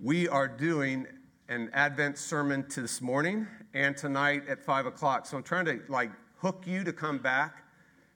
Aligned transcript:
We 0.00 0.28
are 0.28 0.46
doing 0.46 1.08
an 1.48 1.70
Advent 1.72 2.18
sermon 2.18 2.68
to 2.68 2.82
this 2.82 3.00
morning 3.00 3.48
and 3.74 3.96
tonight 3.96 4.44
at 4.48 4.64
five 4.64 4.86
o'clock. 4.86 5.26
So 5.26 5.36
I'm 5.36 5.42
trying 5.42 5.64
to 5.64 5.80
like 5.88 6.12
hook 6.36 6.62
you 6.66 6.84
to 6.84 6.92
come 6.92 7.18
back 7.18 7.64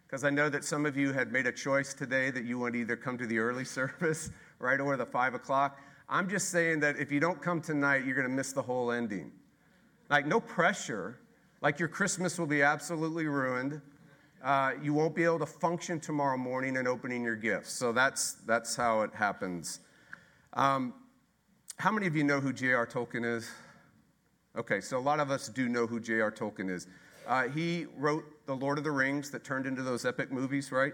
because 0.06 0.22
I 0.22 0.30
know 0.30 0.48
that 0.48 0.62
some 0.62 0.86
of 0.86 0.96
you 0.96 1.12
had 1.12 1.32
made 1.32 1.48
a 1.48 1.52
choice 1.52 1.92
today 1.92 2.30
that 2.30 2.44
you 2.44 2.56
want 2.56 2.74
to 2.74 2.80
either 2.80 2.94
come 2.94 3.18
to 3.18 3.26
the 3.26 3.40
early 3.40 3.64
service 3.78 4.30
right 4.60 4.78
or 4.78 4.96
the 4.96 5.04
five 5.04 5.34
o'clock. 5.34 5.80
I'm 6.08 6.30
just 6.30 6.50
saying 6.50 6.78
that 6.80 6.98
if 7.00 7.10
you 7.10 7.18
don't 7.18 7.42
come 7.42 7.60
tonight, 7.60 8.04
you're 8.04 8.14
going 8.14 8.28
to 8.28 8.32
miss 8.32 8.52
the 8.52 8.62
whole 8.62 8.92
ending. 8.92 9.32
Like, 10.08 10.24
no 10.24 10.38
pressure. 10.38 11.18
Like, 11.62 11.80
your 11.80 11.88
Christmas 11.88 12.38
will 12.38 12.46
be 12.46 12.62
absolutely 12.62 13.26
ruined. 13.26 13.80
Uh, 14.44 14.74
you 14.80 14.94
won't 14.94 15.16
be 15.16 15.24
able 15.24 15.40
to 15.40 15.46
function 15.46 15.98
tomorrow 15.98 16.36
morning 16.36 16.76
and 16.76 16.86
opening 16.86 17.24
your 17.24 17.34
gifts. 17.34 17.72
So 17.72 17.90
that's, 17.90 18.34
that's 18.46 18.76
how 18.76 19.00
it 19.00 19.10
happens. 19.14 19.80
Um, 20.52 20.94
how 21.82 21.90
many 21.90 22.06
of 22.06 22.14
you 22.14 22.22
know 22.22 22.38
who 22.38 22.52
J.R. 22.52 22.86
Tolkien 22.86 23.24
is? 23.24 23.50
Okay, 24.56 24.80
so 24.80 24.98
a 24.98 25.00
lot 25.00 25.18
of 25.18 25.32
us 25.32 25.48
do 25.48 25.68
know 25.68 25.84
who 25.84 25.98
J.R. 25.98 26.30
Tolkien 26.30 26.70
is. 26.70 26.86
Uh, 27.26 27.48
he 27.48 27.86
wrote 27.96 28.24
The 28.46 28.54
Lord 28.54 28.78
of 28.78 28.84
the 28.84 28.92
Rings 28.92 29.32
that 29.32 29.42
turned 29.42 29.66
into 29.66 29.82
those 29.82 30.04
epic 30.04 30.30
movies, 30.30 30.70
right? 30.70 30.92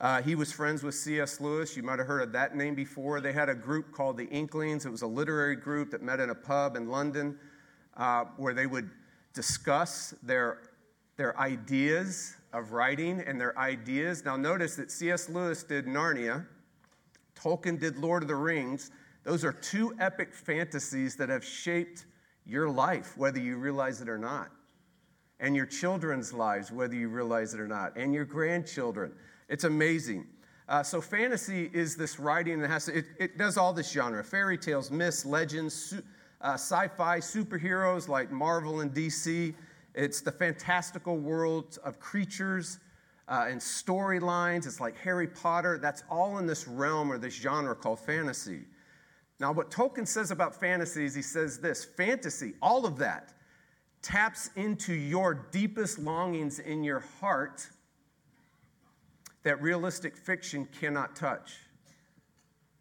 Uh, 0.00 0.22
he 0.22 0.36
was 0.36 0.52
friends 0.52 0.84
with 0.84 0.94
C.S. 0.94 1.40
Lewis. 1.40 1.76
You 1.76 1.82
might 1.82 1.98
have 1.98 2.06
heard 2.06 2.22
of 2.22 2.30
that 2.34 2.54
name 2.54 2.76
before. 2.76 3.20
They 3.20 3.32
had 3.32 3.48
a 3.48 3.54
group 3.56 3.90
called 3.90 4.16
the 4.16 4.26
Inklings. 4.26 4.86
It 4.86 4.90
was 4.90 5.02
a 5.02 5.08
literary 5.08 5.56
group 5.56 5.90
that 5.90 6.02
met 6.02 6.20
in 6.20 6.30
a 6.30 6.36
pub 6.36 6.76
in 6.76 6.88
London 6.88 7.36
uh, 7.96 8.26
where 8.36 8.54
they 8.54 8.66
would 8.66 8.90
discuss 9.34 10.14
their, 10.22 10.58
their 11.16 11.36
ideas 11.36 12.36
of 12.52 12.70
writing 12.70 13.24
and 13.26 13.40
their 13.40 13.58
ideas. 13.58 14.24
Now, 14.24 14.36
notice 14.36 14.76
that 14.76 14.92
C.S. 14.92 15.28
Lewis 15.28 15.64
did 15.64 15.86
Narnia, 15.86 16.46
Tolkien 17.34 17.80
did 17.80 17.96
Lord 17.96 18.22
of 18.22 18.28
the 18.28 18.36
Rings. 18.36 18.92
Those 19.24 19.44
are 19.44 19.52
two 19.52 19.94
epic 20.00 20.34
fantasies 20.34 21.16
that 21.16 21.28
have 21.28 21.44
shaped 21.44 22.06
your 22.44 22.68
life, 22.68 23.16
whether 23.16 23.38
you 23.38 23.56
realize 23.56 24.00
it 24.00 24.08
or 24.08 24.18
not, 24.18 24.50
and 25.38 25.54
your 25.54 25.66
children's 25.66 26.32
lives, 26.32 26.72
whether 26.72 26.94
you 26.94 27.08
realize 27.08 27.54
it 27.54 27.60
or 27.60 27.68
not, 27.68 27.96
and 27.96 28.12
your 28.12 28.24
grandchildren. 28.24 29.12
It's 29.48 29.64
amazing. 29.64 30.26
Uh, 30.68 30.82
so, 30.82 31.00
fantasy 31.00 31.70
is 31.72 31.96
this 31.96 32.18
writing 32.18 32.60
that 32.60 32.70
has 32.70 32.86
to, 32.86 32.98
it, 32.98 33.04
it, 33.18 33.38
does 33.38 33.56
all 33.56 33.72
this 33.72 33.90
genre 33.90 34.22
fairy 34.24 34.56
tales, 34.56 34.90
myths, 34.90 35.24
legends, 35.24 35.74
su- 35.74 36.02
uh, 36.40 36.54
sci 36.54 36.88
fi, 36.88 37.18
superheroes 37.18 38.08
like 38.08 38.30
Marvel 38.30 38.80
and 38.80 38.92
DC. 38.92 39.54
It's 39.94 40.20
the 40.20 40.32
fantastical 40.32 41.18
world 41.18 41.78
of 41.84 42.00
creatures 42.00 42.78
uh, 43.28 43.46
and 43.48 43.60
storylines. 43.60 44.66
It's 44.66 44.80
like 44.80 44.96
Harry 44.96 45.26
Potter. 45.26 45.78
That's 45.78 46.04
all 46.10 46.38
in 46.38 46.46
this 46.46 46.66
realm 46.66 47.12
or 47.12 47.18
this 47.18 47.34
genre 47.34 47.74
called 47.74 48.00
fantasy. 48.00 48.62
Now, 49.42 49.50
what 49.50 49.72
Tolkien 49.72 50.06
says 50.06 50.30
about 50.30 50.54
fantasy 50.54 51.04
is 51.04 51.16
he 51.16 51.20
says 51.20 51.58
this 51.58 51.84
fantasy, 51.84 52.54
all 52.62 52.86
of 52.86 52.96
that, 52.98 53.34
taps 54.00 54.50
into 54.54 54.94
your 54.94 55.34
deepest 55.50 55.98
longings 55.98 56.60
in 56.60 56.84
your 56.84 57.00
heart 57.00 57.68
that 59.42 59.60
realistic 59.60 60.16
fiction 60.16 60.68
cannot 60.78 61.16
touch. 61.16 61.56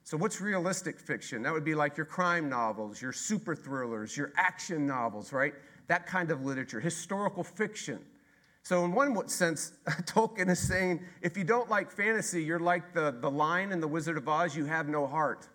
So, 0.04 0.16
what's 0.18 0.40
realistic 0.40 1.00
fiction? 1.00 1.42
That 1.42 1.52
would 1.52 1.66
be 1.66 1.74
like 1.74 1.98
your 1.98 2.06
crime 2.06 2.48
novels, 2.48 3.02
your 3.02 3.12
super 3.12 3.56
thrillers, 3.56 4.16
your 4.16 4.32
action 4.38 4.86
novels, 4.86 5.34
right? 5.34 5.56
That 5.88 6.06
kind 6.06 6.30
of 6.30 6.46
literature, 6.46 6.80
historical 6.80 7.44
fiction. 7.44 8.02
So, 8.62 8.86
in 8.86 8.92
one 8.92 9.28
sense, 9.30 9.72
Tolkien 10.04 10.48
is 10.48 10.60
saying 10.60 11.04
if 11.24 11.36
you 11.36 11.44
don't 11.44 11.72
like 11.72 11.90
fantasy, 11.90 12.44
you're 12.44 12.60
like 12.60 12.94
the, 12.94 13.16
the 13.20 13.32
lion 13.32 13.72
in 13.72 13.82
The 13.82 13.88
Wizard 13.88 14.18
of 14.18 14.30
Oz, 14.30 14.56
you 14.56 14.66
have 14.66 14.88
no 14.88 15.08
heart. 15.08 15.48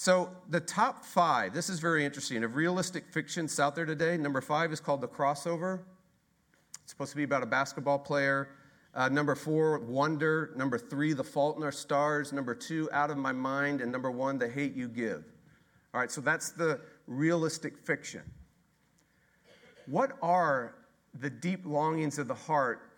So, 0.00 0.30
the 0.48 0.60
top 0.60 1.04
five, 1.04 1.52
this 1.52 1.68
is 1.68 1.80
very 1.80 2.04
interesting, 2.04 2.44
of 2.44 2.54
realistic 2.54 3.08
fictions 3.10 3.58
out 3.58 3.74
there 3.74 3.84
today. 3.84 4.16
Number 4.16 4.40
five 4.40 4.72
is 4.72 4.78
called 4.78 5.00
The 5.00 5.08
Crossover. 5.08 5.80
It's 6.84 6.92
supposed 6.92 7.10
to 7.10 7.16
be 7.16 7.24
about 7.24 7.42
a 7.42 7.46
basketball 7.46 7.98
player. 7.98 8.50
Uh, 8.94 9.08
number 9.08 9.34
four, 9.34 9.80
Wonder. 9.80 10.52
Number 10.54 10.78
three, 10.78 11.14
The 11.14 11.24
Fault 11.24 11.56
in 11.56 11.64
Our 11.64 11.72
Stars. 11.72 12.32
Number 12.32 12.54
two, 12.54 12.88
Out 12.92 13.10
of 13.10 13.16
My 13.16 13.32
Mind. 13.32 13.80
And 13.80 13.90
number 13.90 14.08
one, 14.08 14.38
The 14.38 14.48
Hate 14.48 14.76
You 14.76 14.86
Give. 14.86 15.24
All 15.92 16.00
right, 16.00 16.12
so 16.12 16.20
that's 16.20 16.52
the 16.52 16.80
realistic 17.08 17.76
fiction. 17.76 18.22
What 19.86 20.12
are 20.22 20.76
the 21.18 21.28
deep 21.28 21.66
longings 21.66 22.20
of 22.20 22.28
the 22.28 22.34
heart 22.34 22.92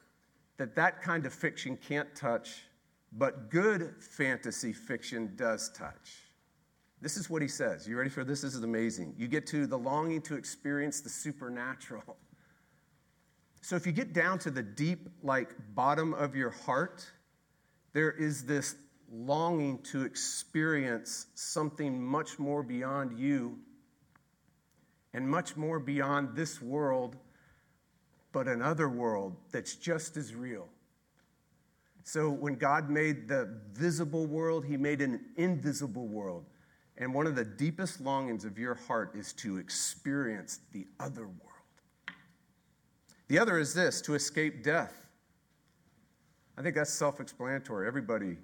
that 0.59 0.77
that 0.77 1.00
kind 1.00 1.25
of 1.25 1.32
fiction 1.32 1.78
can't 1.78 2.15
touch, 2.15 2.65
but 3.11 3.49
good 3.49 3.94
fantasy 4.00 4.75
fiction 4.75 5.32
does 5.34 5.71
touch? 5.71 6.30
This 7.00 7.16
is 7.16 7.31
what 7.31 7.41
he 7.41 7.49
says. 7.49 7.88
You 7.88 7.97
ready 7.97 8.11
for 8.11 8.25
this? 8.25 8.43
This 8.43 8.55
is 8.55 8.62
amazing. 8.62 9.15
You 9.16 9.27
get 9.27 9.47
to 9.49 9.66
the 9.66 9.78
longing 9.78 10.21
to 10.22 10.34
experience 10.34 11.00
the 11.00 11.09
supernatural. 11.09 12.16
So 13.62 13.77
if 13.77 13.87
you 13.87 13.93
get 13.93 14.12
down 14.12 14.38
to 14.41 14.50
the 14.50 14.62
deep, 14.62 15.09
like 15.22 15.55
bottom 15.75 16.12
of 16.15 16.34
your 16.34 16.50
heart, 16.50 17.05
there 17.93 18.11
is 18.11 18.44
this 18.44 18.75
longing 19.12 19.78
to 19.83 20.03
experience 20.03 21.27
something 21.34 22.03
much 22.03 22.38
more 22.38 22.62
beyond 22.62 23.19
you 23.19 23.59
and 25.12 25.28
much 25.28 25.56
more 25.56 25.81
beyond 25.81 26.37
this 26.37 26.62
world, 26.62 27.17
but 28.32 28.47
another 28.47 28.88
world 28.88 29.37
that's 29.50 29.75
just 29.75 30.17
as 30.17 30.34
real. 30.34 30.69
So 32.05 32.31
when 32.31 32.55
God 32.55 32.88
made 32.88 33.28
the 33.28 33.61
visible 33.72 34.27
world, 34.27 34.65
He 34.65 34.77
made 34.77 35.00
an 35.00 35.21
invisible 35.37 36.06
world. 36.06 36.47
And 37.00 37.15
one 37.15 37.27
of 37.27 37.34
the 37.34 37.47
deepest 37.47 38.03
longings 38.03 38.44
of 38.44 38.59
your 38.59 38.75
heart 38.75 39.12
is 39.16 39.33
to 39.34 39.56
experience 39.56 40.61
the 40.72 40.87
other 41.00 41.22
world. 41.22 41.37
The 43.28 43.38
other 43.38 43.59
is 43.59 43.72
this 43.72 44.03
to 44.03 44.15
escape 44.15 44.62
death. 44.62 45.06
I 46.59 46.62
think 46.62 46.75
that's 46.75 46.93
self 46.93 47.19
explanatory. 47.19 47.87
Everybody 47.87 48.37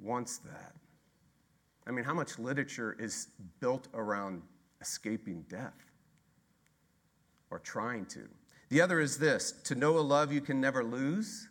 wants 0.00 0.38
that. 0.38 0.74
I 1.88 1.90
mean, 1.90 2.04
how 2.04 2.14
much 2.14 2.38
literature 2.38 2.96
is 3.00 3.28
built 3.58 3.88
around 3.94 4.42
escaping 4.80 5.44
death 5.48 5.74
or 7.50 7.58
trying 7.58 8.06
to? 8.06 8.28
The 8.68 8.80
other 8.80 9.00
is 9.00 9.18
this 9.18 9.50
to 9.64 9.74
know 9.74 9.98
a 9.98 10.00
love 10.00 10.32
you 10.32 10.40
can 10.40 10.60
never 10.60 10.84
lose, 10.84 11.48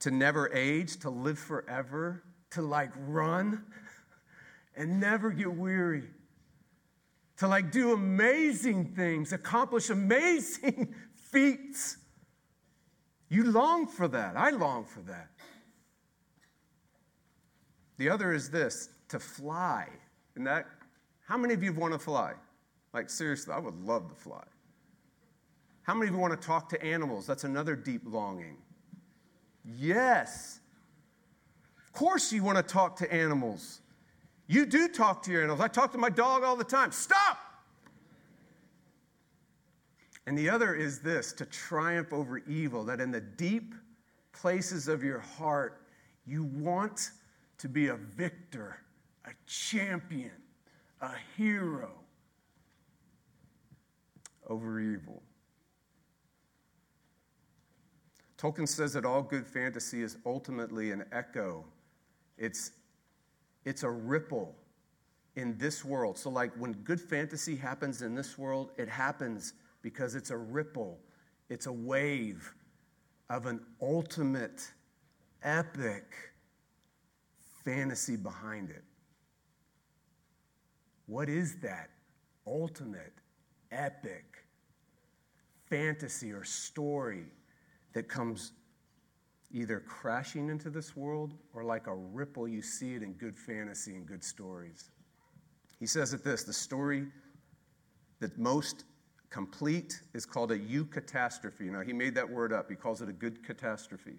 to 0.00 0.10
never 0.10 0.52
age, 0.52 0.96
to 0.98 1.10
live 1.10 1.38
forever, 1.38 2.24
to 2.50 2.62
like 2.62 2.90
run 3.06 3.64
and 4.76 5.00
never 5.00 5.30
get 5.30 5.52
weary, 5.52 6.04
to 7.38 7.48
like 7.48 7.70
do 7.70 7.92
amazing 7.92 8.94
things, 8.94 9.32
accomplish 9.32 9.90
amazing 9.90 10.94
feats. 11.14 11.98
You 13.28 13.44
long 13.44 13.86
for 13.86 14.08
that. 14.08 14.36
I 14.36 14.50
long 14.50 14.84
for 14.84 15.00
that. 15.02 15.28
The 17.98 18.08
other 18.08 18.32
is 18.32 18.50
this 18.50 18.88
to 19.08 19.18
fly. 19.18 19.88
And 20.36 20.46
that, 20.46 20.66
how 21.26 21.36
many 21.36 21.52
of 21.52 21.62
you 21.62 21.72
want 21.72 21.92
to 21.92 21.98
fly? 21.98 22.32
Like, 22.94 23.10
seriously, 23.10 23.52
I 23.52 23.58
would 23.58 23.78
love 23.84 24.08
to 24.08 24.14
fly. 24.14 24.44
How 25.82 25.94
many 25.94 26.08
of 26.08 26.14
you 26.14 26.20
want 26.20 26.40
to 26.40 26.46
talk 26.46 26.68
to 26.70 26.82
animals? 26.82 27.26
That's 27.26 27.44
another 27.44 27.74
deep 27.74 28.02
longing. 28.04 28.56
Yes 29.64 30.57
course, 31.92 32.32
you 32.32 32.42
want 32.42 32.56
to 32.56 32.62
talk 32.62 32.96
to 32.96 33.12
animals. 33.12 33.80
You 34.46 34.66
do 34.66 34.88
talk 34.88 35.22
to 35.24 35.32
your 35.32 35.42
animals. 35.42 35.60
I 35.60 35.68
talk 35.68 35.92
to 35.92 35.98
my 35.98 36.10
dog 36.10 36.42
all 36.42 36.56
the 36.56 36.64
time. 36.64 36.92
Stop! 36.92 37.38
And 40.26 40.36
the 40.36 40.50
other 40.50 40.74
is 40.74 41.00
this 41.00 41.32
to 41.34 41.46
triumph 41.46 42.12
over 42.12 42.38
evil, 42.38 42.84
that 42.84 43.00
in 43.00 43.10
the 43.10 43.20
deep 43.20 43.74
places 44.32 44.88
of 44.88 45.02
your 45.02 45.20
heart, 45.20 45.82
you 46.26 46.44
want 46.44 47.10
to 47.58 47.68
be 47.68 47.88
a 47.88 47.96
victor, 47.96 48.76
a 49.24 49.30
champion, 49.46 50.30
a 51.00 51.12
hero 51.36 51.92
over 54.48 54.80
evil. 54.80 55.22
Tolkien 58.38 58.68
says 58.68 58.92
that 58.92 59.04
all 59.04 59.22
good 59.22 59.46
fantasy 59.46 60.02
is 60.02 60.16
ultimately 60.24 60.92
an 60.92 61.04
echo 61.10 61.64
it's, 62.38 62.72
it's 63.64 63.82
a 63.82 63.90
ripple 63.90 64.54
in 65.36 65.56
this 65.58 65.84
world. 65.84 66.18
So, 66.18 66.30
like 66.30 66.52
when 66.56 66.72
good 66.72 67.00
fantasy 67.00 67.56
happens 67.56 68.02
in 68.02 68.14
this 68.14 68.38
world, 68.38 68.70
it 68.76 68.88
happens 68.88 69.54
because 69.82 70.14
it's 70.14 70.30
a 70.30 70.36
ripple, 70.36 70.98
it's 71.48 71.66
a 71.66 71.72
wave 71.72 72.54
of 73.30 73.46
an 73.46 73.60
ultimate, 73.80 74.72
epic 75.42 76.14
fantasy 77.64 78.16
behind 78.16 78.70
it. 78.70 78.82
What 81.06 81.28
is 81.28 81.56
that 81.60 81.90
ultimate, 82.46 83.14
epic 83.70 84.24
fantasy 85.68 86.32
or 86.32 86.44
story 86.44 87.26
that 87.92 88.08
comes 88.08 88.52
either 89.50 89.80
crashing 89.80 90.50
into 90.50 90.70
this 90.70 90.94
world 90.96 91.34
or 91.54 91.64
like 91.64 91.86
a 91.86 91.94
ripple 91.94 92.46
you 92.46 92.60
see 92.60 92.94
it 92.94 93.02
in 93.02 93.12
good 93.14 93.36
fantasy 93.36 93.94
and 93.94 94.06
good 94.06 94.22
stories. 94.22 94.90
He 95.80 95.86
says 95.86 96.12
it 96.12 96.22
this 96.22 96.44
the 96.44 96.52
story 96.52 97.06
that 98.20 98.38
most 98.38 98.84
complete 99.30 100.00
is 100.14 100.26
called 100.26 100.52
a 100.52 100.58
eucatastrophe. 100.58 101.70
Now, 101.70 101.80
he 101.80 101.92
made 101.92 102.14
that 102.14 102.28
word 102.28 102.52
up, 102.52 102.68
he 102.68 102.76
calls 102.76 103.02
it 103.02 103.08
a 103.08 103.12
good 103.12 103.44
catastrophe. 103.44 104.18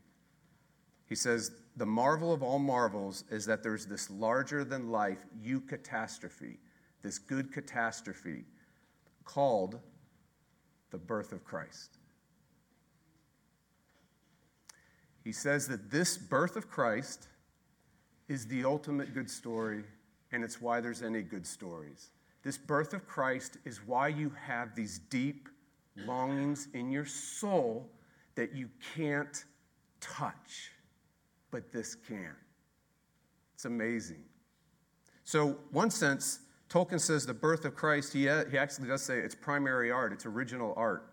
He 1.08 1.16
says, 1.16 1.52
The 1.76 1.86
marvel 1.86 2.32
of 2.32 2.44
all 2.44 2.60
marvels 2.60 3.24
is 3.30 3.46
that 3.46 3.64
there's 3.64 3.86
this 3.86 4.10
larger 4.10 4.64
than 4.64 4.90
life 4.90 5.20
eucatastrophe, 5.44 6.58
this 7.02 7.18
good 7.18 7.52
catastrophe 7.52 8.46
called 9.26 9.80
the 10.92 10.98
birth 10.98 11.32
of 11.32 11.44
Christ. 11.44 11.99
He 15.24 15.32
says 15.32 15.68
that 15.68 15.92
this 15.92 16.18
birth 16.18 16.56
of 16.56 16.70
Christ 16.70 17.28
is 18.28 18.46
the 18.46 18.64
ultimate 18.64 19.14
good 19.14 19.30
story, 19.30 19.84
and 20.32 20.44
it's 20.44 20.62
why 20.62 20.80
there's 20.80 21.02
any 21.02 21.22
good 21.22 21.46
stories. 21.46 22.10
This 22.44 22.58
birth 22.58 22.94
of 22.94 23.06
Christ 23.08 23.58
is 23.66 23.86
why 23.86 24.08
you 24.08 24.32
have 24.48 24.76
these 24.76 25.00
deep 25.10 25.50
longings 26.06 26.70
in 26.74 26.92
your 26.92 27.06
soul 27.06 27.90
that 28.36 28.56
you 28.56 28.70
can't 28.96 29.44
touch, 30.00 30.72
but 31.52 31.72
this 31.74 31.96
can. 31.96 32.36
It's 33.56 33.66
amazing. 33.66 34.24
So, 35.26 35.58
one 35.72 35.92
sense, 35.92 36.40
Tolkien 36.70 37.00
says 37.00 37.26
the 37.26 37.34
birth 37.34 37.66
of 37.66 37.76
Christ, 37.76 38.14
he, 38.14 38.22
he 38.22 38.58
actually 38.58 38.88
does 38.88 39.02
say 39.02 39.20
it's 39.20 39.36
primary 39.36 39.92
art, 39.92 40.14
it's 40.14 40.26
original 40.26 40.74
art. 40.78 41.12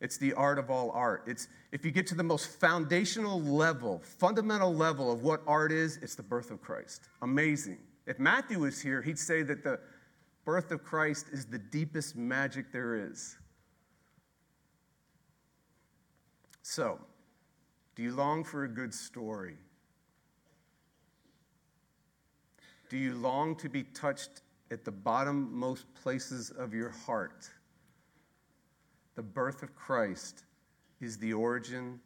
It's 0.00 0.18
the 0.18 0.34
art 0.34 0.58
of 0.58 0.70
all 0.70 0.90
art. 0.90 1.24
It's 1.26 1.48
if 1.72 1.84
you 1.84 1.90
get 1.90 2.06
to 2.08 2.14
the 2.14 2.22
most 2.22 2.60
foundational 2.60 3.40
level, 3.40 4.02
fundamental 4.04 4.74
level 4.74 5.10
of 5.10 5.22
what 5.22 5.42
art 5.46 5.72
is, 5.72 5.98
it's 6.02 6.14
the 6.14 6.22
birth 6.22 6.50
of 6.50 6.60
Christ. 6.60 7.08
Amazing. 7.22 7.78
If 8.06 8.18
Matthew 8.18 8.60
was 8.60 8.80
here, 8.80 9.02
he'd 9.02 9.18
say 9.18 9.42
that 9.42 9.64
the 9.64 9.80
birth 10.44 10.70
of 10.70 10.84
Christ 10.84 11.26
is 11.32 11.46
the 11.46 11.58
deepest 11.58 12.14
magic 12.14 12.70
there 12.72 12.94
is. 12.94 13.36
So, 16.62 17.00
do 17.94 18.02
you 18.02 18.14
long 18.14 18.44
for 18.44 18.64
a 18.64 18.68
good 18.68 18.92
story? 18.92 19.56
Do 22.88 22.96
you 22.96 23.14
long 23.14 23.56
to 23.56 23.68
be 23.68 23.82
touched 23.82 24.42
at 24.70 24.84
the 24.84 24.92
bottommost 24.92 25.84
places 26.00 26.50
of 26.50 26.74
your 26.74 26.90
heart? 26.90 27.48
The 29.16 29.22
birth 29.22 29.62
of 29.62 29.74
Christ 29.74 30.44
is 31.00 31.18
the 31.18 31.32
origin 31.32 32.00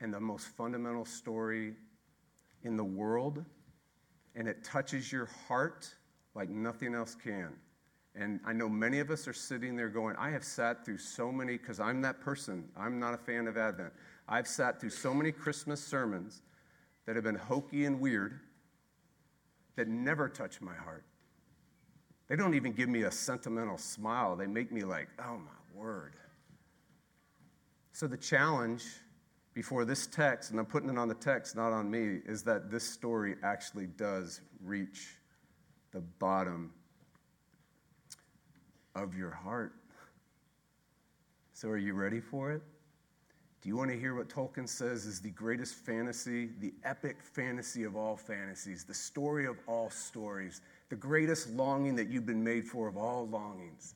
and 0.00 0.12
the 0.12 0.20
most 0.20 0.48
fundamental 0.48 1.04
story 1.04 1.74
in 2.62 2.76
the 2.76 2.84
world, 2.84 3.44
and 4.34 4.46
it 4.46 4.62
touches 4.62 5.10
your 5.10 5.28
heart 5.48 5.88
like 6.34 6.48
nothing 6.48 6.94
else 6.94 7.14
can. 7.14 7.52
And 8.14 8.40
I 8.44 8.52
know 8.52 8.68
many 8.68 9.00
of 9.00 9.10
us 9.10 9.26
are 9.26 9.32
sitting 9.32 9.76
there 9.76 9.88
going, 9.88 10.14
I 10.16 10.30
have 10.30 10.44
sat 10.44 10.84
through 10.84 10.98
so 10.98 11.32
many, 11.32 11.56
because 11.56 11.80
I'm 11.80 12.02
that 12.02 12.20
person. 12.20 12.68
I'm 12.76 13.00
not 13.00 13.14
a 13.14 13.18
fan 13.18 13.46
of 13.46 13.56
Advent. 13.56 13.92
I've 14.28 14.46
sat 14.46 14.78
through 14.78 14.90
so 14.90 15.14
many 15.14 15.32
Christmas 15.32 15.82
sermons 15.82 16.42
that 17.06 17.16
have 17.16 17.24
been 17.24 17.34
hokey 17.34 17.86
and 17.86 17.98
weird 17.98 18.40
that 19.76 19.88
never 19.88 20.28
touch 20.28 20.60
my 20.60 20.74
heart. 20.74 21.04
They 22.28 22.36
don't 22.36 22.54
even 22.54 22.72
give 22.72 22.88
me 22.88 23.02
a 23.02 23.10
sentimental 23.10 23.78
smile. 23.78 24.36
They 24.36 24.46
make 24.46 24.70
me 24.70 24.82
like, 24.84 25.08
oh 25.18 25.38
my 25.38 25.80
word. 25.80 26.12
So 27.92 28.06
the 28.06 28.16
challenge 28.16 28.84
before 29.54 29.84
this 29.84 30.06
text, 30.06 30.50
and 30.50 30.58
I'm 30.58 30.66
putting 30.66 30.88
it 30.88 30.96
on 30.96 31.08
the 31.08 31.14
text, 31.14 31.56
not 31.56 31.72
on 31.72 31.90
me, 31.90 32.20
is 32.24 32.42
that 32.44 32.70
this 32.70 32.84
story 32.84 33.36
actually 33.42 33.86
does 33.86 34.40
reach 34.62 35.16
the 35.92 36.00
bottom 36.00 36.72
of 38.94 39.14
your 39.14 39.30
heart. 39.30 39.74
So, 41.52 41.68
are 41.68 41.78
you 41.78 41.92
ready 41.92 42.20
for 42.20 42.50
it? 42.50 42.62
Do 43.60 43.68
you 43.68 43.76
want 43.76 43.90
to 43.90 43.98
hear 43.98 44.16
what 44.16 44.28
Tolkien 44.28 44.68
says 44.68 45.06
is 45.06 45.20
the 45.20 45.30
greatest 45.30 45.74
fantasy, 45.74 46.50
the 46.58 46.74
epic 46.82 47.22
fantasy 47.22 47.84
of 47.84 47.94
all 47.94 48.16
fantasies, 48.16 48.84
the 48.84 48.94
story 48.94 49.46
of 49.46 49.56
all 49.68 49.88
stories, 49.88 50.62
the 50.88 50.96
greatest 50.96 51.50
longing 51.50 51.94
that 51.94 52.08
you've 52.08 52.26
been 52.26 52.42
made 52.42 52.66
for 52.66 52.88
of 52.88 52.96
all 52.96 53.28
longings? 53.28 53.94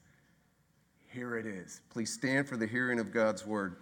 Here 1.17 1.39
it 1.39 1.47
is. 1.47 1.81
Please 1.89 2.13
stand 2.13 2.47
for 2.47 2.59
the 2.59 2.67
hearing 2.67 2.99
of 2.99 3.11
God's 3.11 3.47
word. 3.47 3.77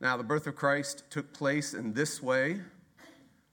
Now, 0.00 0.16
the 0.16 0.24
birth 0.24 0.48
of 0.48 0.56
Christ 0.56 1.04
took 1.08 1.32
place 1.32 1.72
in 1.72 1.92
this 1.92 2.20
way. 2.20 2.62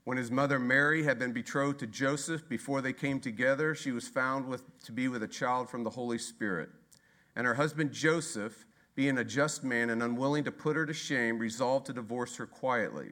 When 0.05 0.17
his 0.17 0.31
mother 0.31 0.57
Mary 0.57 1.03
had 1.03 1.19
been 1.19 1.33
betrothed 1.33 1.77
to 1.81 1.85
Joseph 1.85 2.49
before 2.49 2.81
they 2.81 2.91
came 2.91 3.19
together, 3.19 3.75
she 3.75 3.91
was 3.91 4.07
found 4.07 4.47
with, 4.47 4.63
to 4.85 4.91
be 4.91 5.07
with 5.07 5.21
a 5.21 5.27
child 5.27 5.69
from 5.69 5.83
the 5.83 5.91
Holy 5.91 6.17
Spirit. 6.17 6.69
And 7.35 7.45
her 7.45 7.53
husband 7.53 7.91
Joseph, 7.91 8.65
being 8.95 9.19
a 9.19 9.23
just 9.23 9.63
man 9.63 9.91
and 9.91 10.01
unwilling 10.01 10.45
to 10.45 10.51
put 10.51 10.75
her 10.75 10.87
to 10.87 10.93
shame, 10.95 11.37
resolved 11.37 11.85
to 11.85 11.93
divorce 11.93 12.37
her 12.37 12.47
quietly. 12.47 13.11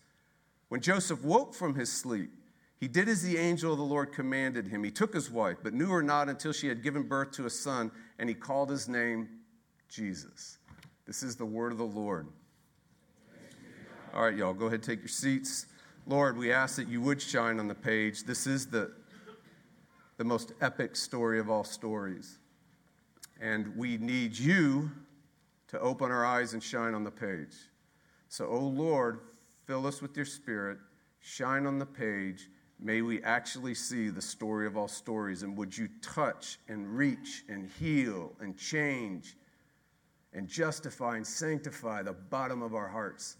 When 0.71 0.79
Joseph 0.79 1.21
woke 1.21 1.53
from 1.53 1.75
his 1.75 1.91
sleep, 1.91 2.31
he 2.79 2.87
did 2.87 3.09
as 3.09 3.21
the 3.21 3.35
angel 3.37 3.73
of 3.73 3.77
the 3.77 3.83
Lord 3.83 4.13
commanded 4.13 4.67
him. 4.67 4.85
He 4.85 4.89
took 4.89 5.13
his 5.13 5.29
wife, 5.29 5.57
but 5.61 5.73
knew 5.73 5.89
her 5.89 6.01
not 6.01 6.29
until 6.29 6.53
she 6.53 6.69
had 6.69 6.81
given 6.81 7.03
birth 7.03 7.31
to 7.31 7.45
a 7.45 7.49
son, 7.49 7.91
and 8.17 8.29
he 8.29 8.33
called 8.33 8.69
his 8.69 8.87
name 8.87 9.27
Jesus. 9.89 10.59
This 11.05 11.23
is 11.23 11.35
the 11.35 11.43
word 11.43 11.73
of 11.73 11.77
the 11.77 11.83
Lord. 11.83 12.29
All 14.13 14.23
right, 14.23 14.33
y'all, 14.33 14.53
go 14.53 14.67
ahead 14.67 14.81
take 14.81 14.99
your 14.99 15.09
seats. 15.09 15.65
Lord, 16.07 16.37
we 16.37 16.53
ask 16.53 16.77
that 16.77 16.87
you 16.87 17.01
would 17.01 17.21
shine 17.21 17.59
on 17.59 17.67
the 17.67 17.75
page. 17.75 18.23
This 18.23 18.47
is 18.47 18.67
the, 18.67 18.93
the 20.15 20.23
most 20.23 20.53
epic 20.61 20.95
story 20.95 21.41
of 21.41 21.49
all 21.49 21.65
stories. 21.65 22.39
And 23.41 23.75
we 23.75 23.97
need 23.97 24.39
you 24.39 24.89
to 25.67 25.79
open 25.81 26.11
our 26.11 26.25
eyes 26.25 26.53
and 26.53 26.63
shine 26.63 26.93
on 26.93 27.03
the 27.03 27.11
page. 27.11 27.57
So, 28.29 28.47
oh 28.47 28.67
Lord, 28.67 29.19
fill 29.65 29.87
us 29.87 30.01
with 30.01 30.15
your 30.15 30.25
spirit, 30.25 30.77
shine 31.19 31.65
on 31.65 31.79
the 31.79 31.85
page. 31.85 32.49
May 32.79 33.01
we 33.01 33.21
actually 33.23 33.75
see 33.75 34.09
the 34.09 34.21
story 34.21 34.65
of 34.65 34.75
all 34.75 34.87
stories. 34.87 35.43
And 35.43 35.55
would 35.57 35.77
you 35.77 35.87
touch 36.01 36.57
and 36.67 36.87
reach 36.97 37.43
and 37.47 37.69
heal 37.79 38.33
and 38.39 38.57
change 38.57 39.35
and 40.33 40.47
justify 40.47 41.17
and 41.17 41.27
sanctify 41.27 42.03
the 42.03 42.13
bottom 42.13 42.61
of 42.61 42.73
our 42.73 42.87
hearts? 42.87 43.37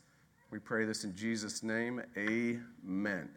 We 0.51 0.59
pray 0.59 0.85
this 0.85 1.05
in 1.05 1.15
Jesus' 1.15 1.63
name. 1.63 2.01
Amen. 2.17 3.29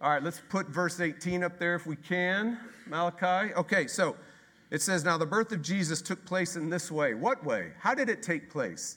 All 0.00 0.10
right, 0.10 0.22
let's 0.22 0.40
put 0.48 0.68
verse 0.68 1.00
18 1.00 1.42
up 1.42 1.58
there 1.58 1.74
if 1.74 1.86
we 1.86 1.96
can. 1.96 2.58
Malachi. 2.86 3.52
Okay, 3.54 3.86
so 3.86 4.16
it 4.70 4.80
says, 4.80 5.04
Now 5.04 5.18
the 5.18 5.26
birth 5.26 5.52
of 5.52 5.60
Jesus 5.60 6.00
took 6.00 6.24
place 6.24 6.56
in 6.56 6.70
this 6.70 6.90
way. 6.90 7.12
What 7.12 7.44
way? 7.44 7.72
How 7.78 7.94
did 7.94 8.08
it 8.08 8.22
take 8.22 8.48
place? 8.48 8.96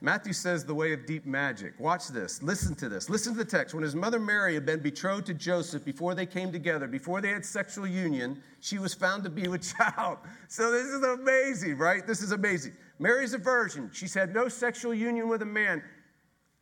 Matthew 0.00 0.32
says 0.32 0.64
the 0.64 0.74
way 0.74 0.92
of 0.92 1.06
deep 1.06 1.26
magic. 1.26 1.74
Watch 1.80 2.08
this. 2.08 2.40
Listen 2.40 2.74
to 2.76 2.88
this. 2.88 3.10
Listen 3.10 3.32
to 3.32 3.38
the 3.38 3.44
text. 3.44 3.74
When 3.74 3.82
his 3.82 3.96
mother 3.96 4.20
Mary 4.20 4.54
had 4.54 4.64
been 4.64 4.78
betrothed 4.78 5.26
to 5.26 5.34
Joseph 5.34 5.84
before 5.84 6.14
they 6.14 6.24
came 6.24 6.52
together, 6.52 6.86
before 6.86 7.20
they 7.20 7.30
had 7.30 7.44
sexual 7.44 7.86
union, 7.86 8.40
she 8.60 8.78
was 8.78 8.94
found 8.94 9.24
to 9.24 9.30
be 9.30 9.48
with 9.48 9.74
child. 9.76 10.18
So 10.46 10.70
this 10.70 10.86
is 10.86 11.02
amazing, 11.02 11.78
right? 11.78 12.06
This 12.06 12.22
is 12.22 12.30
amazing. 12.30 12.74
Mary's 13.00 13.34
a 13.34 13.38
virgin. 13.38 13.90
She's 13.92 14.14
had 14.14 14.32
no 14.32 14.48
sexual 14.48 14.94
union 14.94 15.28
with 15.28 15.42
a 15.42 15.46
man 15.46 15.82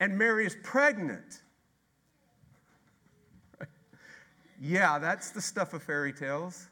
and 0.00 0.16
Mary 0.16 0.46
is 0.46 0.56
pregnant. 0.62 1.42
yeah, 4.60 4.98
that's 4.98 5.30
the 5.30 5.40
stuff 5.40 5.72
of 5.74 5.82
fairy 5.82 6.12
tales. 6.12 6.68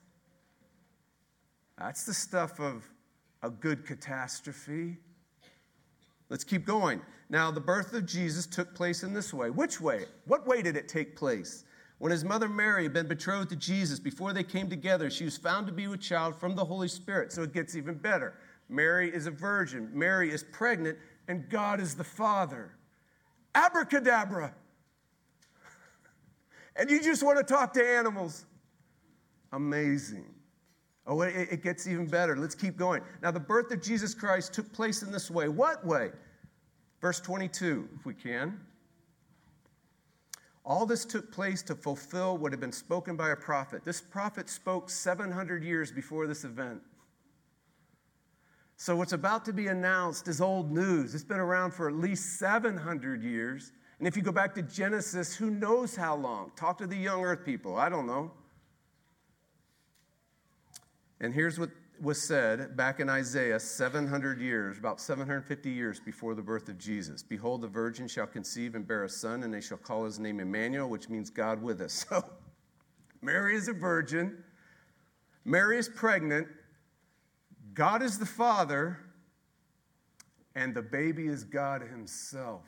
That's 1.78 2.04
the 2.04 2.14
stuff 2.14 2.60
of 2.60 2.88
a 3.42 3.50
good 3.50 3.86
catastrophe. 3.86 4.98
Let's 6.28 6.44
keep 6.44 6.64
going. 6.64 7.00
Now, 7.28 7.50
the 7.50 7.60
birth 7.60 7.92
of 7.94 8.06
Jesus 8.06 8.46
took 8.46 8.74
place 8.74 9.02
in 9.02 9.12
this 9.12 9.32
way. 9.32 9.50
Which 9.50 9.80
way? 9.80 10.06
What 10.26 10.46
way 10.46 10.62
did 10.62 10.76
it 10.76 10.88
take 10.88 11.16
place? 11.16 11.64
When 11.98 12.10
his 12.10 12.24
mother 12.24 12.48
Mary 12.48 12.82
had 12.82 12.92
been 12.92 13.08
betrothed 13.08 13.50
to 13.50 13.56
Jesus, 13.56 13.98
before 13.98 14.32
they 14.32 14.42
came 14.42 14.68
together, 14.68 15.10
she 15.10 15.24
was 15.24 15.36
found 15.36 15.66
to 15.66 15.72
be 15.72 15.86
with 15.86 16.00
child 16.00 16.38
from 16.38 16.54
the 16.54 16.64
Holy 16.64 16.88
Spirit. 16.88 17.32
So 17.32 17.42
it 17.42 17.52
gets 17.52 17.76
even 17.76 17.94
better. 17.94 18.34
Mary 18.68 19.14
is 19.14 19.26
a 19.26 19.30
virgin, 19.30 19.90
Mary 19.92 20.30
is 20.30 20.42
pregnant, 20.42 20.98
and 21.28 21.48
God 21.48 21.80
is 21.80 21.94
the 21.94 22.04
Father. 22.04 22.76
Abracadabra. 23.54 24.54
And 26.76 26.90
you 26.90 27.00
just 27.00 27.22
want 27.22 27.38
to 27.38 27.44
talk 27.44 27.72
to 27.74 27.86
animals. 27.86 28.46
Amazing. 29.52 30.33
Oh, 31.06 31.20
it, 31.22 31.48
it 31.50 31.62
gets 31.62 31.86
even 31.86 32.06
better. 32.06 32.36
Let's 32.36 32.54
keep 32.54 32.76
going. 32.76 33.02
Now, 33.22 33.30
the 33.30 33.40
birth 33.40 33.70
of 33.70 33.82
Jesus 33.82 34.14
Christ 34.14 34.54
took 34.54 34.72
place 34.72 35.02
in 35.02 35.12
this 35.12 35.30
way. 35.30 35.48
What 35.48 35.86
way? 35.86 36.10
Verse 37.00 37.20
22, 37.20 37.88
if 37.98 38.06
we 38.06 38.14
can. 38.14 38.58
All 40.64 40.86
this 40.86 41.04
took 41.04 41.30
place 41.30 41.60
to 41.64 41.74
fulfill 41.74 42.38
what 42.38 42.52
had 42.52 42.60
been 42.60 42.72
spoken 42.72 43.16
by 43.16 43.30
a 43.30 43.36
prophet. 43.36 43.84
This 43.84 44.00
prophet 44.00 44.48
spoke 44.48 44.88
700 44.88 45.62
years 45.62 45.92
before 45.92 46.26
this 46.26 46.44
event. 46.44 46.80
So, 48.76 48.96
what's 48.96 49.12
about 49.12 49.44
to 49.44 49.52
be 49.52 49.68
announced 49.68 50.26
is 50.26 50.40
old 50.40 50.72
news. 50.72 51.14
It's 51.14 51.22
been 51.22 51.38
around 51.38 51.72
for 51.72 51.88
at 51.88 51.94
least 51.94 52.38
700 52.38 53.22
years. 53.22 53.72
And 53.98 54.08
if 54.08 54.16
you 54.16 54.22
go 54.22 54.32
back 54.32 54.54
to 54.54 54.62
Genesis, 54.62 55.36
who 55.36 55.50
knows 55.50 55.94
how 55.94 56.16
long? 56.16 56.50
Talk 56.56 56.78
to 56.78 56.86
the 56.86 56.96
young 56.96 57.22
earth 57.22 57.44
people. 57.44 57.76
I 57.76 57.88
don't 57.88 58.06
know. 58.06 58.32
And 61.20 61.32
here's 61.32 61.58
what 61.58 61.70
was 62.00 62.20
said 62.20 62.76
back 62.76 63.00
in 63.00 63.08
Isaiah 63.08 63.60
700 63.60 64.40
years, 64.40 64.78
about 64.78 65.00
750 65.00 65.70
years 65.70 66.00
before 66.00 66.34
the 66.34 66.42
birth 66.42 66.68
of 66.68 66.78
Jesus. 66.78 67.22
Behold, 67.22 67.62
the 67.62 67.68
virgin 67.68 68.08
shall 68.08 68.26
conceive 68.26 68.74
and 68.74 68.86
bear 68.86 69.04
a 69.04 69.08
son, 69.08 69.42
and 69.44 69.54
they 69.54 69.60
shall 69.60 69.78
call 69.78 70.04
his 70.04 70.18
name 70.18 70.40
Emmanuel, 70.40 70.88
which 70.88 71.08
means 71.08 71.30
God 71.30 71.62
with 71.62 71.80
us. 71.80 72.06
So, 72.14 72.24
Mary 73.22 73.56
is 73.56 73.68
a 73.68 73.72
virgin, 73.72 74.44
Mary 75.46 75.78
is 75.78 75.88
pregnant, 75.88 76.46
God 77.72 78.02
is 78.02 78.18
the 78.18 78.26
father, 78.26 78.98
and 80.54 80.74
the 80.74 80.82
baby 80.82 81.26
is 81.26 81.42
God 81.42 81.80
himself. 81.80 82.66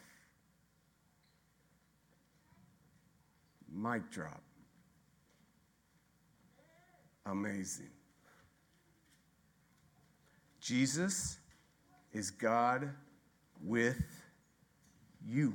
Mic 3.71 4.11
drop. 4.11 4.41
Amazing. 7.26 7.91
Jesus 10.66 11.38
is 12.12 12.32
God 12.32 12.90
with 13.62 14.02
you. 15.25 15.54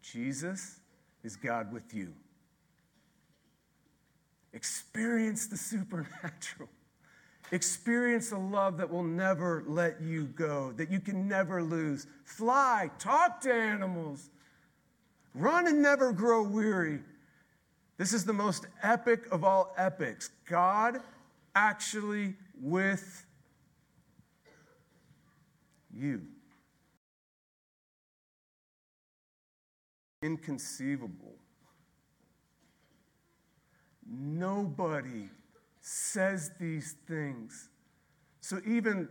Jesus 0.00 0.76
is 1.22 1.36
God 1.36 1.70
with 1.70 1.92
you. 1.92 2.14
Experience 4.54 5.46
the 5.46 5.58
supernatural. 5.58 6.70
Experience 7.50 8.32
a 8.32 8.38
love 8.38 8.78
that 8.78 8.90
will 8.90 9.04
never 9.04 9.62
let 9.66 10.00
you 10.00 10.24
go, 10.24 10.72
that 10.78 10.90
you 10.90 11.00
can 11.00 11.28
never 11.28 11.62
lose. 11.62 12.06
Fly, 12.24 12.90
talk 12.98 13.42
to 13.42 13.52
animals, 13.52 14.30
run 15.34 15.66
and 15.66 15.82
never 15.82 16.14
grow 16.14 16.42
weary. 16.42 17.00
This 17.98 18.14
is 18.14 18.24
the 18.24 18.32
most 18.32 18.68
epic 18.82 19.26
of 19.30 19.44
all 19.44 19.74
epics. 19.76 20.30
God 20.48 21.02
actually 21.54 22.34
with 22.60 23.26
you. 25.94 26.22
Inconceivable. 30.22 31.36
Nobody 34.08 35.28
says 35.80 36.52
these 36.60 36.96
things. 37.06 37.68
So, 38.40 38.60
even 38.66 39.08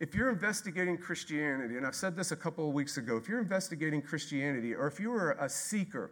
if 0.00 0.14
you're 0.14 0.30
investigating 0.30 0.96
Christianity, 0.96 1.76
and 1.76 1.86
I've 1.86 1.94
said 1.94 2.16
this 2.16 2.32
a 2.32 2.36
couple 2.36 2.66
of 2.66 2.74
weeks 2.74 2.96
ago, 2.96 3.16
if 3.16 3.28
you're 3.28 3.40
investigating 3.40 4.00
Christianity, 4.00 4.74
or 4.74 4.86
if 4.86 4.98
you 4.98 5.12
are 5.12 5.32
a 5.32 5.48
seeker, 5.48 6.10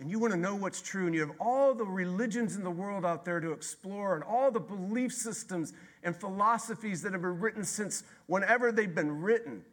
and 0.00 0.10
you 0.10 0.18
want 0.18 0.32
to 0.32 0.38
know 0.38 0.56
what's 0.56 0.82
true, 0.82 1.06
and 1.06 1.14
you 1.14 1.20
have 1.20 1.32
all 1.38 1.74
the 1.74 1.84
religions 1.84 2.56
in 2.56 2.64
the 2.64 2.70
world 2.70 3.04
out 3.04 3.24
there 3.24 3.40
to 3.40 3.52
explore, 3.52 4.14
and 4.14 4.24
all 4.24 4.50
the 4.50 4.60
belief 4.60 5.12
systems 5.12 5.72
and 6.02 6.16
philosophies 6.16 7.00
that 7.02 7.12
have 7.12 7.22
been 7.22 7.38
written 7.38 7.64
since 7.64 8.02
whenever 8.26 8.72
they've 8.72 8.94
been 8.94 9.22
written, 9.22 9.64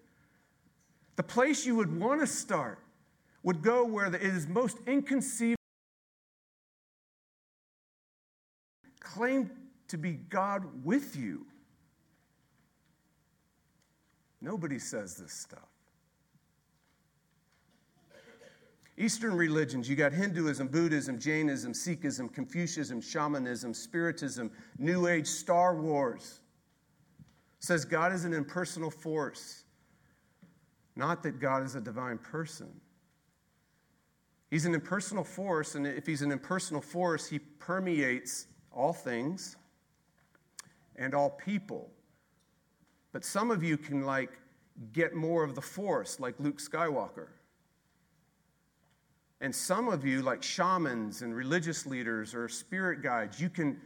the 1.16 1.24
place 1.24 1.66
you 1.66 1.75
would 1.75 2.00
want 2.00 2.22
to 2.22 2.28
start 2.28 2.80
would 3.44 3.62
go 3.62 3.84
where 3.84 4.13
it 4.13 4.22
is 4.22 4.48
most 4.48 4.78
inconceivable. 4.86 5.56
Claim 9.00 9.50
to 9.88 9.98
be 9.98 10.13
God 10.13 10.86
with 10.86 11.16
you. 11.16 11.46
Nobody 14.40 14.80
says 14.80 15.16
this 15.16 15.34
stuff. 15.34 15.68
Eastern 19.01 19.34
religions, 19.34 19.89
you 19.89 19.96
got 19.96 20.13
Hinduism, 20.13 20.67
Buddhism, 20.67 21.17
Jainism, 21.17 21.74
Sikhism, 21.74 22.31
Confucianism, 22.31 23.01
Shamanism, 23.01 23.74
Spiritism, 23.74 24.51
New 24.77 25.08
Age, 25.08 25.25
Star 25.25 25.75
Wars. 25.75 26.41
says 27.60 27.84
God 27.84 28.13
is 28.13 28.25
an 28.25 28.34
impersonal 28.34 28.91
force, 28.91 29.63
not 30.96 31.24
that 31.24 31.39
God 31.39 31.63
is 31.63 31.74
a 31.74 31.81
divine 31.81 32.20
person. 32.20 32.70
He's 34.51 34.65
an 34.65 34.75
impersonal 34.75 35.24
force, 35.24 35.74
and 35.74 35.88
if 35.88 36.05
he's 36.05 36.22
an 36.22 36.31
impersonal 36.31 36.81
force, 36.81 37.27
he 37.27 37.39
permeates 37.39 38.46
all 38.72 38.93
things 38.93 39.55
and 40.96 41.15
all 41.15 41.31
people. 41.31 41.89
But 43.13 43.25
some 43.25 43.50
of 43.50 43.63
you 43.63 43.77
can 43.77 44.05
like 44.05 44.31
get 44.93 45.15
more 45.15 45.43
of 45.43 45.55
the 45.55 45.62
force, 45.62 46.20
like 46.20 46.36
Luke 46.39 46.60
Skywalker. 46.60 47.29
And 49.42 49.54
some 49.54 49.90
of 49.90 50.06
you, 50.06 50.22
like 50.22 50.44
shamans 50.44 51.24
and 51.24 51.36
religious 51.36 51.88
leaders 51.88 52.36
or 52.36 52.48
spirit 52.48 53.02
guides, 53.02 53.42
you 53.42 53.50
can 53.50 53.82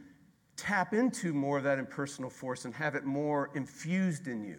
tap 0.54 0.92
into 0.92 1.32
more 1.32 1.56
of 1.58 1.64
that 1.64 1.78
impersonal 1.78 2.30
force 2.30 2.66
and 2.66 2.74
have 2.74 2.94
it 2.94 3.04
more 3.04 3.50
infused 3.54 4.28
in 4.28 4.44
you. 4.44 4.58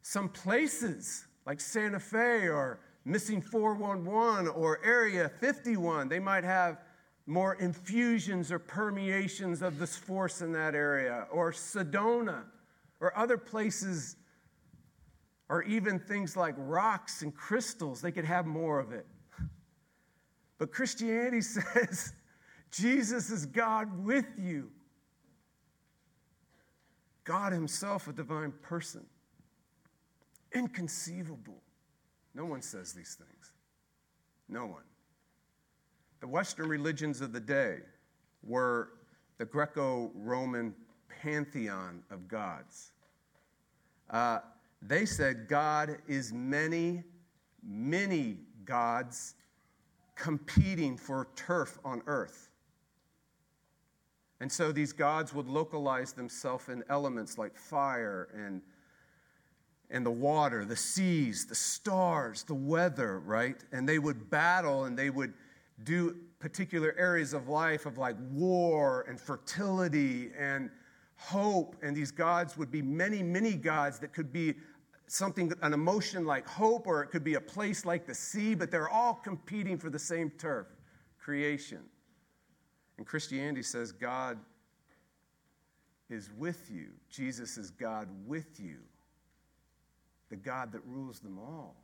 Some 0.00 0.30
places, 0.30 1.26
like 1.46 1.60
Santa 1.60 2.00
Fe 2.00 2.48
or 2.48 2.80
Missing 3.04 3.42
411 3.42 4.48
or 4.48 4.82
Area 4.82 5.30
51, 5.40 6.08
they 6.08 6.18
might 6.18 6.44
have 6.44 6.78
more 7.26 7.54
infusions 7.54 8.50
or 8.50 8.58
permeations 8.58 9.60
of 9.60 9.78
this 9.78 9.96
force 9.96 10.40
in 10.40 10.52
that 10.52 10.74
area, 10.74 11.26
or 11.30 11.52
Sedona, 11.52 12.44
or 13.00 13.16
other 13.16 13.36
places, 13.38 14.16
or 15.48 15.62
even 15.64 15.98
things 15.98 16.36
like 16.36 16.54
rocks 16.58 17.22
and 17.22 17.34
crystals, 17.34 18.00
they 18.00 18.12
could 18.12 18.24
have 18.24 18.46
more 18.46 18.78
of 18.78 18.92
it. 18.92 19.06
But 20.58 20.72
Christianity 20.72 21.40
says 21.40 22.12
Jesus 22.70 23.30
is 23.30 23.46
God 23.46 24.04
with 24.04 24.26
you. 24.38 24.70
God 27.24 27.52
Himself, 27.52 28.08
a 28.08 28.12
divine 28.12 28.52
person. 28.62 29.04
Inconceivable. 30.52 31.62
No 32.34 32.44
one 32.44 32.62
says 32.62 32.92
these 32.92 33.16
things. 33.18 33.52
No 34.48 34.66
one. 34.66 34.82
The 36.20 36.28
Western 36.28 36.68
religions 36.68 37.20
of 37.20 37.32
the 37.32 37.40
day 37.40 37.78
were 38.42 38.90
the 39.38 39.44
Greco 39.44 40.10
Roman 40.14 40.74
pantheon 41.08 42.02
of 42.10 42.28
gods. 42.28 42.92
Uh, 44.10 44.40
they 44.82 45.06
said 45.06 45.48
God 45.48 45.98
is 46.06 46.32
many, 46.32 47.02
many 47.62 48.38
gods 48.64 49.34
competing 50.14 50.96
for 50.96 51.28
turf 51.36 51.78
on 51.84 52.02
earth. 52.06 52.50
And 54.40 54.50
so 54.50 54.72
these 54.72 54.92
gods 54.92 55.32
would 55.32 55.48
localize 55.48 56.12
themselves 56.12 56.68
in 56.68 56.84
elements 56.88 57.38
like 57.38 57.56
fire 57.56 58.28
and, 58.34 58.60
and 59.90 60.04
the 60.04 60.10
water, 60.10 60.64
the 60.64 60.76
seas, 60.76 61.46
the 61.46 61.54
stars, 61.54 62.42
the 62.42 62.54
weather, 62.54 63.20
right? 63.20 63.56
And 63.72 63.88
they 63.88 63.98
would 63.98 64.28
battle 64.30 64.84
and 64.84 64.98
they 64.98 65.10
would 65.10 65.32
do 65.82 66.16
particular 66.38 66.94
areas 66.98 67.32
of 67.32 67.48
life 67.48 67.86
of 67.86 67.96
like 67.96 68.16
war 68.30 69.04
and 69.08 69.20
fertility 69.20 70.30
and 70.38 70.70
hope. 71.16 71.76
And 71.82 71.96
these 71.96 72.10
gods 72.10 72.56
would 72.56 72.70
be 72.70 72.82
many, 72.82 73.22
many 73.22 73.54
gods 73.54 73.98
that 74.00 74.12
could 74.12 74.32
be 74.32 74.54
something, 75.06 75.52
an 75.62 75.72
emotion 75.72 76.24
like 76.24 76.46
hope, 76.46 76.86
or 76.86 77.02
it 77.02 77.08
could 77.08 77.24
be 77.24 77.34
a 77.34 77.40
place 77.40 77.84
like 77.84 78.06
the 78.06 78.14
sea, 78.14 78.54
but 78.54 78.70
they're 78.70 78.88
all 78.88 79.14
competing 79.14 79.78
for 79.78 79.90
the 79.90 79.98
same 79.98 80.30
turf 80.30 80.66
creation. 81.18 81.80
And 82.98 83.06
Christianity 83.06 83.62
says 83.62 83.92
God 83.92 84.38
is 86.10 86.30
with 86.36 86.70
you. 86.70 86.88
Jesus 87.10 87.56
is 87.56 87.70
God 87.70 88.08
with 88.26 88.60
you, 88.60 88.78
the 90.30 90.36
God 90.36 90.72
that 90.72 90.80
rules 90.86 91.20
them 91.20 91.38
all. 91.38 91.76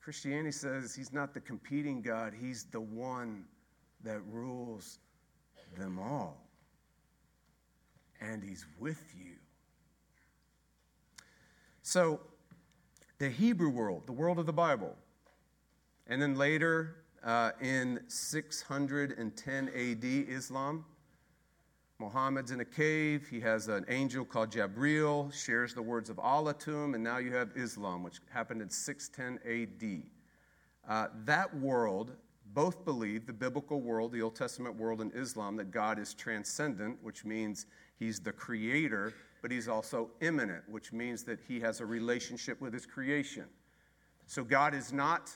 Christianity 0.00 0.52
says 0.52 0.94
he's 0.94 1.12
not 1.12 1.34
the 1.34 1.40
competing 1.40 2.00
God, 2.00 2.32
he's 2.38 2.64
the 2.64 2.80
one 2.80 3.44
that 4.02 4.20
rules 4.30 5.00
them 5.76 5.98
all. 5.98 6.48
And 8.20 8.42
he's 8.42 8.64
with 8.80 9.14
you. 9.16 9.34
So, 11.88 12.20
the 13.16 13.30
Hebrew 13.30 13.70
world, 13.70 14.02
the 14.04 14.12
world 14.12 14.38
of 14.38 14.44
the 14.44 14.52
Bible, 14.52 14.94
and 16.06 16.20
then 16.20 16.34
later 16.34 16.96
uh, 17.24 17.52
in 17.62 18.00
610 18.08 19.68
AD, 19.68 20.04
Islam. 20.04 20.84
Muhammad's 21.98 22.50
in 22.50 22.60
a 22.60 22.64
cave. 22.66 23.26
He 23.30 23.40
has 23.40 23.68
an 23.68 23.86
angel 23.88 24.26
called 24.26 24.50
Jabril, 24.50 25.32
shares 25.32 25.72
the 25.72 25.80
words 25.80 26.10
of 26.10 26.18
Allah 26.18 26.52
to 26.58 26.76
him, 26.76 26.92
and 26.92 27.02
now 27.02 27.16
you 27.16 27.32
have 27.32 27.52
Islam, 27.56 28.02
which 28.02 28.20
happened 28.28 28.60
in 28.60 28.68
610 28.68 29.40
AD. 29.50 30.02
Uh, 30.86 31.08
that 31.24 31.56
world, 31.56 32.12
both 32.52 32.84
believe, 32.84 33.24
the 33.26 33.32
biblical 33.32 33.80
world, 33.80 34.12
the 34.12 34.20
Old 34.20 34.36
Testament 34.36 34.76
world, 34.76 35.00
and 35.00 35.10
Islam, 35.14 35.56
that 35.56 35.70
God 35.70 35.98
is 35.98 36.12
transcendent, 36.12 36.98
which 37.02 37.24
means 37.24 37.64
he's 37.98 38.20
the 38.20 38.32
creator, 38.32 39.14
but 39.42 39.50
he's 39.50 39.68
also 39.68 40.10
immanent, 40.20 40.62
which 40.68 40.92
means 40.92 41.24
that 41.24 41.38
he 41.46 41.60
has 41.60 41.80
a 41.80 41.86
relationship 41.86 42.60
with 42.60 42.72
his 42.72 42.86
creation. 42.86 43.44
So 44.26 44.44
God 44.44 44.74
is 44.74 44.92
not 44.92 45.30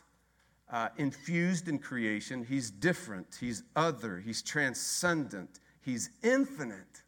uh, 0.70 0.88
infused 0.96 1.68
in 1.68 1.78
creation. 1.78 2.44
He's 2.44 2.70
different, 2.70 3.38
he's 3.40 3.62
other, 3.76 4.18
he's 4.18 4.42
transcendent, 4.42 5.60
he's 5.80 6.10
infinite. 6.22 7.02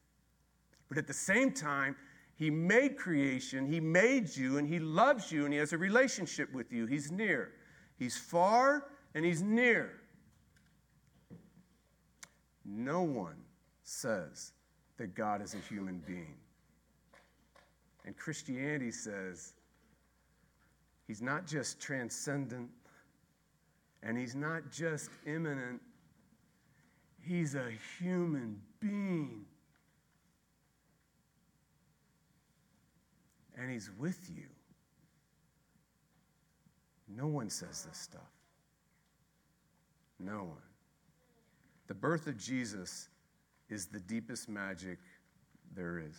But 0.88 0.98
at 0.98 1.06
the 1.06 1.14
same 1.14 1.52
time, 1.52 1.96
he 2.36 2.50
made 2.50 2.96
creation, 2.96 3.70
he 3.70 3.80
made 3.80 4.36
you, 4.36 4.58
and 4.58 4.68
he 4.68 4.78
loves 4.78 5.30
you, 5.30 5.44
and 5.44 5.52
he 5.52 5.58
has 5.60 5.72
a 5.72 5.78
relationship 5.78 6.52
with 6.52 6.72
you. 6.72 6.86
He's 6.86 7.10
near. 7.10 7.52
He's 7.96 8.16
far 8.16 8.86
and 9.14 9.24
he's 9.24 9.42
near. 9.42 9.92
No 12.64 13.02
one 13.02 13.36
says 13.82 14.52
that 14.96 15.14
God 15.14 15.42
is 15.42 15.54
a 15.54 15.58
human 15.58 16.02
being. 16.06 16.36
And 18.04 18.16
Christianity 18.16 18.90
says 18.90 19.54
he's 21.06 21.22
not 21.22 21.46
just 21.46 21.80
transcendent, 21.80 22.68
and 24.02 24.18
he's 24.18 24.34
not 24.34 24.70
just 24.70 25.10
immanent, 25.26 25.80
he's 27.22 27.54
a 27.54 27.70
human 27.98 28.60
being. 28.80 29.46
And 33.56 33.70
he's 33.70 33.90
with 33.98 34.30
you. 34.34 34.46
No 37.08 37.26
one 37.26 37.48
says 37.48 37.86
this 37.88 37.96
stuff. 37.96 38.20
No 40.18 40.38
one. 40.38 40.62
The 41.86 41.94
birth 41.94 42.26
of 42.26 42.36
Jesus 42.36 43.08
is 43.68 43.86
the 43.86 44.00
deepest 44.00 44.48
magic 44.48 44.98
there 45.74 45.98
is. 45.98 46.16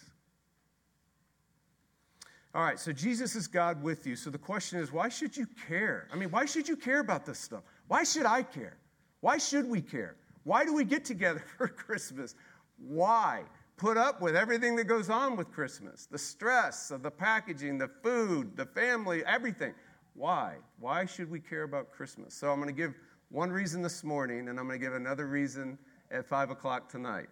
All 2.56 2.64
right, 2.64 2.80
so 2.80 2.94
Jesus 2.94 3.36
is 3.36 3.48
God 3.48 3.84
with 3.84 4.08
you. 4.08 4.16
So 4.16 4.30
the 4.30 4.38
question 4.38 4.80
is, 4.80 4.90
why 4.90 5.10
should 5.10 5.36
you 5.36 5.46
care? 5.68 6.08
I 6.14 6.16
mean, 6.16 6.32
why 6.32 6.46
should 6.46 6.70
you 6.70 6.78
care 6.78 7.02
about 7.02 7.26
this 7.26 7.38
stuff? 7.38 7.64
Why 7.90 8.06
should 8.06 8.26
I 8.26 8.44
care? 8.44 8.78
Why 9.20 9.38
should 9.38 9.70
we 9.70 9.82
care? 9.82 10.16
Why 10.46 10.64
do 10.64 10.74
we 10.74 10.86
get 10.86 11.04
together 11.04 11.44
for 11.58 11.68
Christmas? 11.68 12.34
Why? 12.78 13.44
Put 13.76 13.98
up 13.98 14.22
with 14.22 14.38
everything 14.38 14.78
that 14.78 14.86
goes 14.86 15.10
on 15.10 15.36
with 15.36 15.52
Christmas 15.52 16.06
the 16.06 16.18
stress 16.18 16.92
of 16.92 17.04
the 17.04 17.12
packaging, 17.12 17.78
the 17.78 17.90
food, 18.02 18.56
the 18.56 18.68
family, 18.68 19.22
everything. 19.26 19.74
Why? 20.14 20.56
Why 20.80 21.06
should 21.06 21.30
we 21.30 21.42
care 21.42 21.64
about 21.64 21.92
Christmas? 21.92 22.34
So 22.34 22.50
I'm 22.50 22.62
going 22.62 22.74
to 22.74 22.82
give 22.82 22.94
one 23.32 23.52
reason 23.52 23.82
this 23.82 24.02
morning, 24.02 24.48
and 24.48 24.58
I'm 24.58 24.66
going 24.66 24.80
to 24.80 24.86
give 24.86 24.94
another 24.94 25.28
reason 25.28 25.78
at 26.10 26.26
5 26.26 26.52
o'clock 26.52 26.88
tonight. 26.88 27.28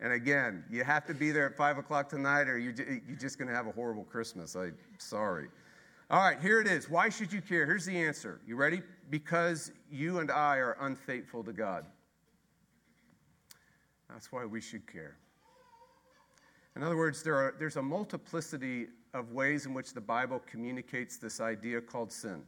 And 0.00 0.12
again, 0.12 0.64
you 0.70 0.84
have 0.84 1.04
to 1.06 1.14
be 1.14 1.30
there 1.32 1.46
at 1.46 1.56
5 1.56 1.78
o'clock 1.78 2.08
tonight, 2.08 2.48
or 2.48 2.56
you're, 2.58 2.74
you're 2.74 3.18
just 3.18 3.38
going 3.38 3.48
to 3.48 3.54
have 3.54 3.66
a 3.66 3.72
horrible 3.72 4.04
Christmas. 4.04 4.54
I'm 4.54 4.76
sorry. 4.98 5.48
All 6.10 6.20
right, 6.20 6.40
here 6.40 6.60
it 6.60 6.66
is. 6.66 6.88
Why 6.88 7.08
should 7.08 7.32
you 7.32 7.42
care? 7.42 7.66
Here's 7.66 7.84
the 7.84 7.96
answer. 7.96 8.40
You 8.46 8.56
ready? 8.56 8.82
Because 9.10 9.72
you 9.90 10.20
and 10.20 10.30
I 10.30 10.56
are 10.56 10.76
unfaithful 10.80 11.42
to 11.44 11.52
God. 11.52 11.84
That's 14.08 14.32
why 14.32 14.44
we 14.44 14.60
should 14.60 14.90
care. 14.90 15.16
In 16.76 16.82
other 16.82 16.96
words, 16.96 17.22
there 17.22 17.34
are, 17.34 17.54
there's 17.58 17.76
a 17.76 17.82
multiplicity 17.82 18.86
of 19.12 19.32
ways 19.32 19.66
in 19.66 19.74
which 19.74 19.92
the 19.92 20.00
Bible 20.00 20.40
communicates 20.46 21.16
this 21.16 21.40
idea 21.40 21.80
called 21.80 22.12
sin. 22.12 22.42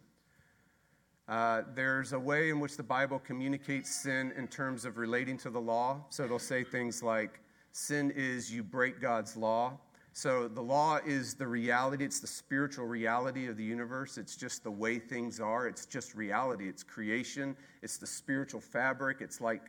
Uh, 1.30 1.62
there's 1.76 2.12
a 2.12 2.18
way 2.18 2.50
in 2.50 2.58
which 2.58 2.76
the 2.76 2.82
Bible 2.82 3.20
communicates 3.20 3.88
sin 3.88 4.32
in 4.36 4.48
terms 4.48 4.84
of 4.84 4.98
relating 4.98 5.38
to 5.38 5.48
the 5.48 5.60
law. 5.60 6.04
So 6.10 6.24
it'll 6.24 6.40
say 6.40 6.64
things 6.64 7.04
like, 7.04 7.38
sin 7.70 8.12
is 8.16 8.52
you 8.52 8.64
break 8.64 9.00
God's 9.00 9.36
law. 9.36 9.78
So 10.12 10.48
the 10.48 10.60
law 10.60 10.98
is 11.06 11.34
the 11.34 11.46
reality, 11.46 12.04
it's 12.04 12.18
the 12.18 12.26
spiritual 12.26 12.86
reality 12.86 13.46
of 13.46 13.56
the 13.56 13.62
universe. 13.62 14.18
It's 14.18 14.34
just 14.34 14.64
the 14.64 14.72
way 14.72 14.98
things 14.98 15.38
are. 15.38 15.68
It's 15.68 15.86
just 15.86 16.16
reality. 16.16 16.68
It's 16.68 16.82
creation, 16.82 17.56
it's 17.80 17.96
the 17.96 18.08
spiritual 18.08 18.60
fabric. 18.60 19.18
It's 19.20 19.40
like 19.40 19.62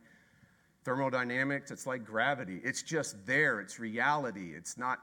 thermodynamics, 0.83 1.69
it's 1.69 1.85
like 1.85 2.03
gravity. 2.03 2.59
It's 2.63 2.81
just 2.81 3.23
there, 3.27 3.59
it's 3.59 3.79
reality. 3.79 4.53
It's 4.55 4.79
not, 4.79 4.97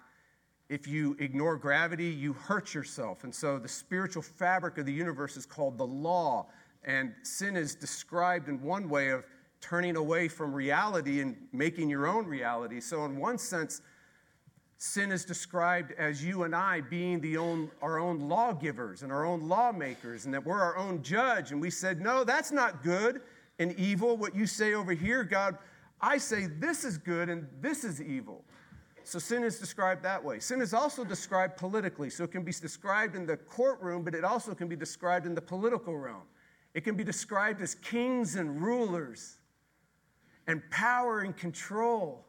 if 0.68 0.86
you 0.86 1.16
ignore 1.18 1.56
gravity, 1.56 2.06
you 2.06 2.32
hurt 2.32 2.74
yourself. 2.74 3.24
And 3.24 3.34
so 3.34 3.58
the 3.58 3.68
spiritual 3.68 4.22
fabric 4.22 4.78
of 4.78 4.86
the 4.86 4.92
universe 4.92 5.36
is 5.36 5.46
called 5.46 5.78
the 5.78 5.86
law. 5.86 6.46
And 6.84 7.14
sin 7.22 7.56
is 7.56 7.74
described 7.74 8.48
in 8.48 8.62
one 8.62 8.88
way 8.88 9.08
of 9.08 9.24
turning 9.60 9.96
away 9.96 10.28
from 10.28 10.52
reality 10.52 11.20
and 11.20 11.36
making 11.52 11.90
your 11.90 12.06
own 12.06 12.26
reality. 12.26 12.80
So, 12.80 13.04
in 13.04 13.16
one 13.18 13.38
sense, 13.38 13.82
Sin 14.80 15.10
is 15.10 15.24
described 15.24 15.92
as 15.98 16.24
you 16.24 16.44
and 16.44 16.54
I 16.54 16.82
being 16.82 17.20
the 17.20 17.36
own, 17.36 17.68
our 17.82 17.98
own 17.98 18.20
lawgivers 18.20 19.02
and 19.02 19.10
our 19.10 19.26
own 19.26 19.48
lawmakers, 19.48 20.24
and 20.24 20.32
that 20.32 20.46
we're 20.46 20.60
our 20.60 20.76
own 20.76 21.02
judge. 21.02 21.50
And 21.50 21.60
we 21.60 21.68
said, 21.68 22.00
No, 22.00 22.22
that's 22.22 22.52
not 22.52 22.84
good 22.84 23.20
and 23.58 23.72
evil. 23.72 24.16
What 24.16 24.36
you 24.36 24.46
say 24.46 24.74
over 24.74 24.92
here, 24.92 25.24
God, 25.24 25.58
I 26.00 26.18
say 26.18 26.46
this 26.46 26.84
is 26.84 26.96
good 26.96 27.28
and 27.28 27.48
this 27.60 27.82
is 27.82 28.00
evil. 28.00 28.44
So 29.08 29.18
sin 29.18 29.42
is 29.42 29.58
described 29.58 30.02
that 30.02 30.22
way. 30.22 30.38
Sin 30.38 30.60
is 30.60 30.74
also 30.74 31.02
described 31.02 31.56
politically. 31.56 32.10
So 32.10 32.24
it 32.24 32.30
can 32.30 32.42
be 32.42 32.52
described 32.52 33.16
in 33.16 33.24
the 33.24 33.38
courtroom, 33.38 34.02
but 34.02 34.14
it 34.14 34.22
also 34.22 34.54
can 34.54 34.68
be 34.68 34.76
described 34.76 35.24
in 35.24 35.34
the 35.34 35.40
political 35.40 35.96
realm. 35.96 36.24
It 36.74 36.84
can 36.84 36.94
be 36.94 37.04
described 37.04 37.62
as 37.62 37.74
kings 37.76 38.36
and 38.36 38.60
rulers 38.60 39.38
and 40.46 40.60
power 40.70 41.20
and 41.20 41.34
control. 41.34 42.26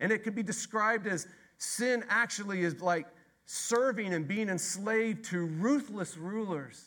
And 0.00 0.10
it 0.10 0.24
can 0.24 0.32
be 0.32 0.42
described 0.42 1.06
as 1.06 1.28
sin 1.58 2.04
actually 2.08 2.62
is 2.62 2.80
like 2.80 3.06
serving 3.44 4.14
and 4.14 4.26
being 4.26 4.48
enslaved 4.48 5.26
to 5.26 5.44
ruthless 5.44 6.16
rulers 6.16 6.86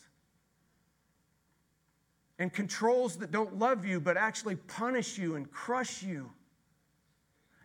and 2.40 2.52
controls 2.52 3.18
that 3.18 3.30
don't 3.30 3.56
love 3.56 3.84
you 3.84 4.00
but 4.00 4.16
actually 4.16 4.56
punish 4.56 5.16
you 5.16 5.36
and 5.36 5.48
crush 5.52 6.02
you. 6.02 6.32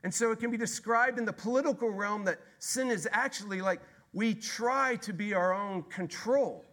And 0.04 0.14
so 0.14 0.32
it 0.32 0.40
can 0.40 0.52
be 0.52 0.58
described 0.58 1.18
in 1.18 1.26
the 1.26 1.34
political 1.34 1.90
realm 1.90 2.26
that 2.26 2.40
sin 2.60 2.92
is 2.92 3.08
actually 3.12 3.62
like 3.62 3.82
we 4.12 4.34
try 4.36 4.98
to 4.98 5.14
be 5.14 5.34
our 5.34 5.54
own 5.54 5.84
control. 5.84 6.66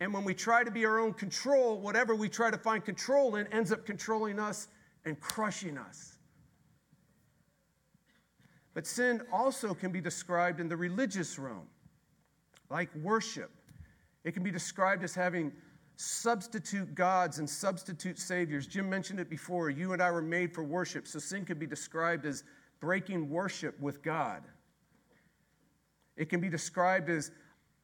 And 0.00 0.12
when 0.12 0.24
we 0.24 0.34
try 0.34 0.62
to 0.62 0.70
be 0.70 0.84
our 0.84 0.98
own 0.98 1.14
control, 1.14 1.80
whatever 1.80 2.14
we 2.14 2.28
try 2.28 2.50
to 2.50 2.58
find 2.58 2.84
control 2.84 3.36
in 3.36 3.46
ends 3.52 3.72
up 3.72 3.86
controlling 3.86 4.38
us 4.38 4.68
and 5.04 5.18
crushing 5.20 5.78
us. 5.78 6.18
But 8.74 8.86
sin 8.86 9.22
also 9.32 9.72
can 9.72 9.90
be 9.90 10.02
described 10.02 10.60
in 10.60 10.68
the 10.68 10.76
religious 10.76 11.38
realm, 11.38 11.68
like 12.68 12.94
worship. 12.96 13.50
It 14.22 14.32
can 14.32 14.42
be 14.42 14.50
described 14.50 15.02
as 15.02 15.14
having 15.14 15.52
substitute 15.96 16.94
gods 16.94 17.38
and 17.38 17.48
substitute 17.48 18.18
saviors. 18.18 18.66
Jim 18.66 18.88
mentioned 18.88 19.18
it 19.18 19.30
before. 19.30 19.70
You 19.70 19.92
and 19.92 20.02
I 20.02 20.10
were 20.10 20.22
made 20.22 20.54
for 20.54 20.62
worship, 20.62 21.06
so 21.06 21.18
sin 21.18 21.44
can 21.44 21.58
be 21.58 21.66
described 21.66 22.26
as 22.26 22.44
breaking 22.80 23.30
worship 23.30 23.78
with 23.80 24.02
God. 24.02 24.42
It 26.16 26.28
can 26.28 26.40
be 26.40 26.48
described 26.48 27.08
as 27.08 27.30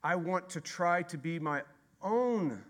I 0.05 0.17
want 0.17 0.49
to 0.51 0.61
try 0.61 1.03
to 1.03 1.19
be 1.19 1.39
my 1.39 1.63
own 2.03 2.63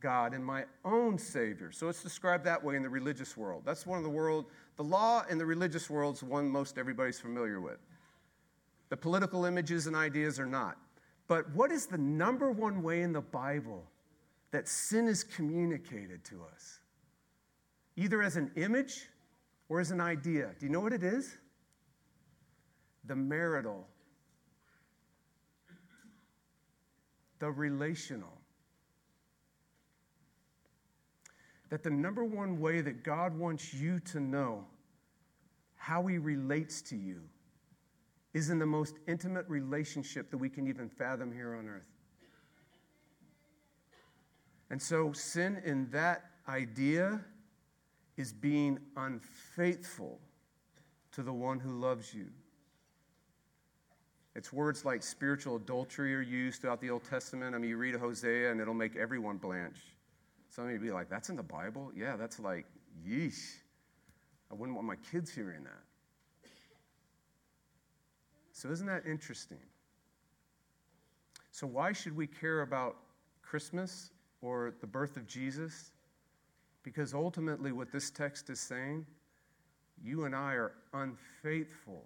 God 0.00 0.34
and 0.34 0.44
my 0.44 0.64
own 0.84 1.18
Savior. 1.18 1.70
So 1.72 1.88
it's 1.88 2.02
described 2.02 2.44
that 2.44 2.62
way 2.62 2.76
in 2.76 2.82
the 2.82 2.88
religious 2.88 3.36
world. 3.36 3.62
That's 3.64 3.86
one 3.86 3.98
of 3.98 4.04
the 4.04 4.10
world, 4.10 4.46
the 4.76 4.84
law 4.84 5.24
in 5.28 5.38
the 5.38 5.46
religious 5.46 5.88
world 5.88 6.16
is 6.16 6.22
one 6.22 6.48
most 6.48 6.78
everybody's 6.78 7.20
familiar 7.20 7.60
with. 7.60 7.78
The 8.88 8.96
political 8.96 9.44
images 9.44 9.86
and 9.86 9.96
ideas 9.96 10.38
are 10.38 10.46
not. 10.46 10.76
But 11.28 11.50
what 11.54 11.72
is 11.72 11.86
the 11.86 11.98
number 11.98 12.50
one 12.50 12.82
way 12.82 13.02
in 13.02 13.12
the 13.12 13.20
Bible 13.20 13.84
that 14.56 14.66
sin 14.66 15.06
is 15.06 15.22
communicated 15.22 16.24
to 16.24 16.42
us? 16.50 16.80
Either 17.94 18.22
as 18.22 18.36
an 18.36 18.50
image 18.56 19.06
or 19.68 19.80
as 19.80 19.90
an 19.90 20.00
idea. 20.00 20.50
Do 20.58 20.64
you 20.64 20.72
know 20.72 20.80
what 20.80 20.94
it 20.94 21.02
is? 21.02 21.36
The 23.04 23.14
marital, 23.14 23.86
the 27.38 27.50
relational 27.50 28.32
that 31.68 31.82
the 31.82 31.90
number 31.90 32.24
one 32.24 32.58
way 32.58 32.80
that 32.80 33.04
God 33.04 33.36
wants 33.36 33.74
you 33.74 34.00
to 34.00 34.20
know 34.20 34.64
how 35.74 36.06
He 36.06 36.16
relates 36.16 36.80
to 36.82 36.96
you 36.96 37.20
is 38.32 38.48
in 38.48 38.58
the 38.58 38.64
most 38.64 38.94
intimate 39.06 39.44
relationship 39.48 40.30
that 40.30 40.38
we 40.38 40.48
can 40.48 40.66
even 40.66 40.88
fathom 40.88 41.30
here 41.30 41.56
on 41.56 41.68
earth. 41.68 41.95
And 44.70 44.80
so, 44.80 45.12
sin 45.12 45.62
in 45.64 45.88
that 45.90 46.24
idea 46.48 47.20
is 48.16 48.32
being 48.32 48.78
unfaithful 48.96 50.18
to 51.12 51.22
the 51.22 51.32
one 51.32 51.60
who 51.60 51.70
loves 51.70 52.12
you. 52.12 52.26
It's 54.34 54.52
words 54.52 54.84
like 54.84 55.02
spiritual 55.02 55.56
adultery 55.56 56.14
are 56.14 56.20
used 56.20 56.60
throughout 56.60 56.80
the 56.80 56.90
Old 56.90 57.04
Testament. 57.04 57.54
I 57.54 57.58
mean, 57.58 57.70
you 57.70 57.78
read 57.78 57.94
Hosea 57.94 58.50
and 58.50 58.60
it'll 58.60 58.74
make 58.74 58.94
everyone 58.96 59.38
blanch. 59.38 59.78
Some 60.50 60.66
of 60.66 60.72
you 60.72 60.78
be 60.78 60.90
like, 60.90 61.08
that's 61.08 61.30
in 61.30 61.36
the 61.36 61.42
Bible? 61.42 61.90
Yeah, 61.96 62.16
that's 62.16 62.38
like, 62.38 62.66
yeesh. 63.06 63.54
I 64.50 64.54
wouldn't 64.54 64.76
want 64.76 64.86
my 64.86 64.96
kids 65.10 65.34
hearing 65.34 65.64
that. 65.64 66.50
So, 68.52 68.70
isn't 68.70 68.86
that 68.86 69.06
interesting? 69.06 69.58
So, 71.50 71.66
why 71.66 71.92
should 71.92 72.16
we 72.16 72.26
care 72.26 72.62
about 72.62 72.96
Christmas 73.42 74.10
or 74.46 74.72
the 74.80 74.86
birth 74.86 75.16
of 75.16 75.26
Jesus? 75.26 75.90
Because 76.84 77.14
ultimately, 77.14 77.72
what 77.72 77.90
this 77.90 78.10
text 78.10 78.48
is 78.48 78.60
saying, 78.60 79.04
you 80.02 80.24
and 80.24 80.36
I 80.36 80.52
are 80.52 80.72
unfaithful 80.92 82.04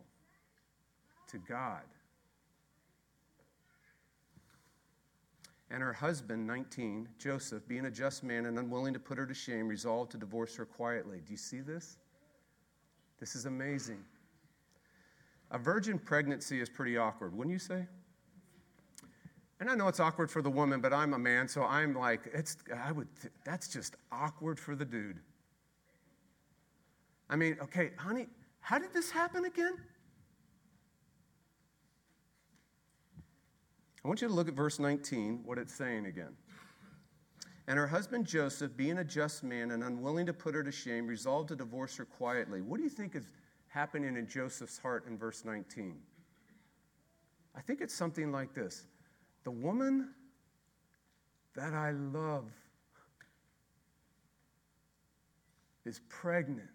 to 1.28 1.38
God. 1.38 1.82
And 5.70 5.82
her 5.82 5.92
husband, 5.92 6.46
19, 6.46 7.08
Joseph, 7.18 7.68
being 7.68 7.84
a 7.84 7.90
just 7.90 8.24
man 8.24 8.46
and 8.46 8.58
unwilling 8.58 8.94
to 8.94 8.98
put 8.98 9.18
her 9.18 9.26
to 9.26 9.34
shame, 9.34 9.68
resolved 9.68 10.10
to 10.12 10.16
divorce 10.16 10.56
her 10.56 10.64
quietly. 10.64 11.20
Do 11.24 11.32
you 11.32 11.36
see 11.36 11.60
this? 11.60 11.98
This 13.20 13.36
is 13.36 13.44
amazing. 13.44 14.02
A 15.50 15.58
virgin 15.58 15.98
pregnancy 15.98 16.60
is 16.60 16.70
pretty 16.70 16.96
awkward, 16.96 17.36
wouldn't 17.36 17.52
you 17.52 17.58
say? 17.58 17.86
And 19.60 19.68
I 19.68 19.74
know 19.74 19.88
it's 19.88 20.00
awkward 20.00 20.30
for 20.30 20.40
the 20.40 20.50
woman, 20.50 20.80
but 20.80 20.92
I'm 20.92 21.12
a 21.12 21.18
man, 21.18 21.46
so 21.46 21.62
I'm 21.62 21.94
like, 21.94 22.22
it's, 22.32 22.56
I 22.74 22.92
would, 22.92 23.08
that's 23.44 23.68
just 23.68 23.94
awkward 24.10 24.58
for 24.58 24.74
the 24.74 24.86
dude. 24.86 25.20
I 27.28 27.36
mean, 27.36 27.58
okay, 27.62 27.90
honey, 27.98 28.26
how 28.60 28.78
did 28.78 28.94
this 28.94 29.10
happen 29.10 29.44
again? 29.44 29.74
I 34.02 34.08
want 34.08 34.22
you 34.22 34.28
to 34.28 34.34
look 34.34 34.48
at 34.48 34.54
verse 34.54 34.78
19, 34.78 35.42
what 35.44 35.58
it's 35.58 35.74
saying 35.74 36.06
again. 36.06 36.34
And 37.68 37.78
her 37.78 37.86
husband 37.86 38.26
Joseph, 38.26 38.74
being 38.76 38.98
a 38.98 39.04
just 39.04 39.44
man 39.44 39.72
and 39.72 39.84
unwilling 39.84 40.24
to 40.26 40.32
put 40.32 40.54
her 40.54 40.64
to 40.64 40.72
shame, 40.72 41.06
resolved 41.06 41.50
to 41.50 41.56
divorce 41.56 41.96
her 41.98 42.06
quietly. 42.06 42.62
What 42.62 42.78
do 42.78 42.82
you 42.82 42.90
think 42.90 43.14
is 43.14 43.26
happening 43.68 44.16
in 44.16 44.26
Joseph's 44.26 44.78
heart 44.78 45.06
in 45.06 45.18
verse 45.18 45.44
19? 45.44 45.96
I 47.54 47.60
think 47.60 47.82
it's 47.82 47.94
something 47.94 48.32
like 48.32 48.54
this 48.54 48.86
The 49.44 49.50
woman 49.50 50.10
that 51.54 51.72
I 51.72 51.92
love 51.92 52.44
is 55.84 56.00
pregnant, 56.08 56.68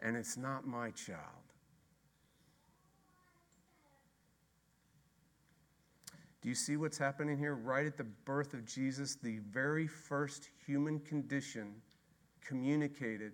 and 0.00 0.16
it's 0.16 0.36
not 0.36 0.66
my 0.66 0.90
child. 0.90 1.18
Do 6.40 6.48
you 6.48 6.54
see 6.54 6.76
what's 6.76 6.96
happening 6.96 7.36
here? 7.36 7.54
Right 7.54 7.84
at 7.84 7.98
the 7.98 8.04
birth 8.04 8.54
of 8.54 8.64
Jesus, 8.64 9.16
the 9.16 9.40
very 9.50 9.86
first 9.86 10.48
human 10.66 11.00
condition 11.00 11.74
communicated, 12.40 13.32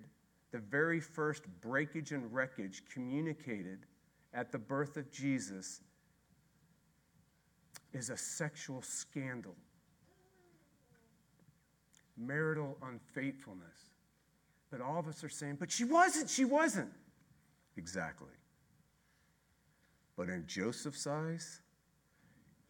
the 0.50 0.58
very 0.58 0.98
first 0.98 1.44
breakage 1.60 2.10
and 2.10 2.32
wreckage 2.32 2.82
communicated 2.92 3.86
at 4.34 4.50
the 4.50 4.58
birth 4.58 4.96
of 4.96 5.10
Jesus 5.12 5.82
is 7.96 8.10
a 8.10 8.16
sexual 8.16 8.82
scandal, 8.82 9.54
marital 12.16 12.76
unfaithfulness. 12.82 13.90
But 14.70 14.80
all 14.80 14.98
of 14.98 15.08
us 15.08 15.24
are 15.24 15.28
saying, 15.28 15.56
but 15.58 15.70
she 15.70 15.84
wasn't, 15.84 16.28
she 16.28 16.44
wasn't. 16.44 16.92
Exactly. 17.76 18.34
But 20.16 20.28
in 20.28 20.46
Joseph's 20.46 21.06
eyes, 21.06 21.60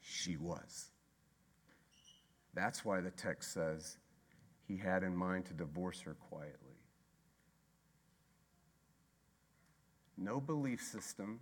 she 0.01 0.37
was. 0.37 0.91
That's 2.55 2.85
why 2.85 3.01
the 3.01 3.11
text 3.11 3.53
says 3.53 3.99
he 4.67 4.77
had 4.77 5.03
in 5.03 5.17
mind 5.17 5.47
to 5.47 5.55
divorce 5.55 6.01
her 6.03 6.15
quietly. 6.15 6.79
No 10.17 10.41
belief 10.41 10.83
system, 10.83 11.41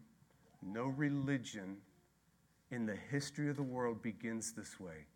no 0.63 0.87
religion 0.87 1.77
in 2.75 2.87
the 2.87 2.97
history 3.11 3.49
of 3.49 3.57
the 3.57 3.63
world 3.63 4.03
begins 4.03 4.53
this 4.53 4.81
way 4.81 5.07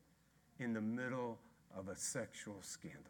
in 0.60 0.72
the 0.72 0.80
middle 0.80 1.38
of 1.76 1.88
a 1.88 1.96
sexual 1.96 2.56
scandal. 2.60 3.00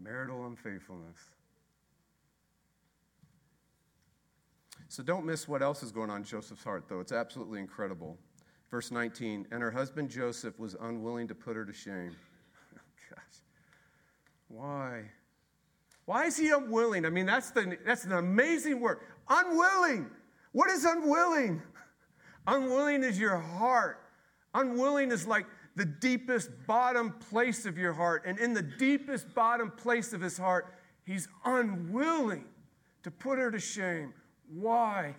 Marital 0.00 0.46
unfaithfulness. 0.46 1.18
So 4.88 5.02
don't 5.02 5.26
miss 5.26 5.48
what 5.48 5.62
else 5.62 5.82
is 5.82 5.90
going 5.90 6.10
on 6.10 6.18
in 6.18 6.24
Joseph's 6.24 6.62
heart, 6.62 6.84
though. 6.88 7.00
It's 7.00 7.12
absolutely 7.12 7.58
incredible. 7.58 8.16
Verse 8.70 8.90
19, 8.90 9.48
and 9.50 9.62
her 9.62 9.70
husband 9.70 10.10
Joseph 10.10 10.58
was 10.58 10.76
unwilling 10.80 11.26
to 11.28 11.34
put 11.34 11.56
her 11.56 11.64
to 11.64 11.72
shame. 11.72 12.14
Oh, 12.76 13.16
gosh. 13.16 13.38
Why? 14.48 15.02
Why 16.06 16.26
is 16.26 16.36
he 16.36 16.50
unwilling? 16.50 17.04
I 17.04 17.10
mean, 17.10 17.26
that's, 17.26 17.50
the, 17.50 17.78
that's 17.84 18.04
an 18.04 18.12
amazing 18.12 18.80
word. 18.80 18.98
Unwilling. 19.28 20.10
What 20.54 20.70
is 20.70 20.84
unwilling? 20.84 21.60
Unwilling 22.46 23.02
is 23.02 23.18
your 23.18 23.36
heart. 23.36 23.98
Unwilling 24.54 25.10
is 25.10 25.26
like 25.26 25.46
the 25.74 25.84
deepest 25.84 26.48
bottom 26.64 27.10
place 27.28 27.66
of 27.66 27.76
your 27.76 27.92
heart. 27.92 28.22
And 28.24 28.38
in 28.38 28.54
the 28.54 28.62
deepest 28.62 29.34
bottom 29.34 29.72
place 29.72 30.12
of 30.12 30.20
his 30.20 30.38
heart, 30.38 30.72
he's 31.04 31.26
unwilling 31.44 32.44
to 33.02 33.10
put 33.10 33.40
her 33.40 33.50
to 33.50 33.58
shame. 33.58 34.14
Why? 34.48 35.16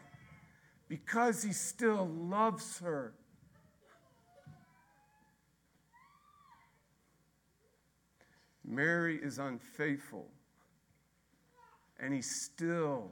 Because 0.87 1.43
he 1.43 1.51
still 1.51 2.07
loves 2.07 2.79
her. 2.79 3.13
Mary 8.63 9.19
is 9.21 9.37
unfaithful, 9.37 10.27
and 11.99 12.13
he 12.13 12.21
still 12.21 13.11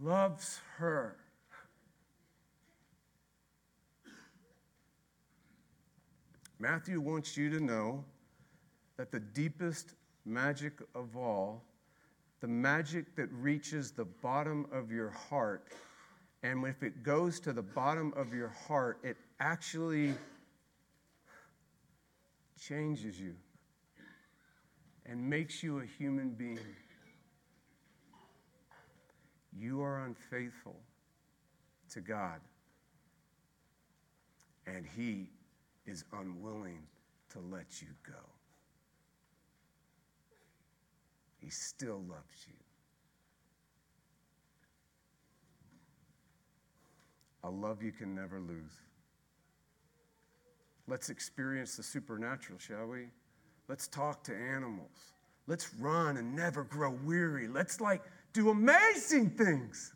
loves 0.00 0.60
her. 0.76 1.16
Matthew 6.58 7.00
wants 7.00 7.36
you 7.36 7.50
to 7.50 7.60
know 7.60 8.04
that 8.96 9.10
the 9.10 9.20
deepest 9.20 9.94
magic 10.24 10.80
of 10.94 11.16
all 11.16 11.64
the 12.42 12.48
magic 12.48 13.14
that 13.14 13.32
reaches 13.32 13.92
the 13.92 14.04
bottom 14.04 14.66
of 14.72 14.90
your 14.90 15.10
heart. 15.10 15.68
And 16.42 16.66
if 16.66 16.82
it 16.82 17.04
goes 17.04 17.38
to 17.40 17.52
the 17.52 17.62
bottom 17.62 18.12
of 18.16 18.34
your 18.34 18.48
heart, 18.48 18.98
it 19.04 19.16
actually 19.38 20.12
changes 22.60 23.18
you 23.18 23.36
and 25.06 25.30
makes 25.30 25.62
you 25.62 25.78
a 25.78 25.84
human 25.84 26.30
being. 26.30 26.58
You 29.56 29.82
are 29.82 30.04
unfaithful 30.04 30.76
to 31.90 32.00
God, 32.00 32.40
and 34.66 34.86
He 34.86 35.30
is 35.86 36.04
unwilling 36.12 36.82
to 37.30 37.40
let 37.40 37.82
you 37.82 37.88
go. 38.06 38.18
He 41.38 41.50
still 41.50 42.02
loves 42.08 42.46
you. 42.46 42.54
A 47.44 47.50
love 47.50 47.82
you 47.82 47.90
can 47.90 48.14
never 48.14 48.40
lose. 48.40 48.72
Let's 50.86 51.10
experience 51.10 51.76
the 51.76 51.82
supernatural, 51.82 52.58
shall 52.58 52.86
we? 52.86 53.06
Let's 53.68 53.88
talk 53.88 54.22
to 54.24 54.34
animals. 54.34 55.12
Let's 55.46 55.74
run 55.74 56.16
and 56.16 56.36
never 56.36 56.62
grow 56.64 56.96
weary. 57.04 57.48
Let's 57.48 57.80
like 57.80 58.02
do 58.32 58.50
amazing 58.50 59.30
things. 59.30 59.92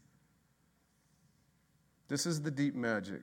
This 2.08 2.26
is 2.26 2.40
the 2.40 2.50
deep 2.50 2.74
magic. 2.74 3.22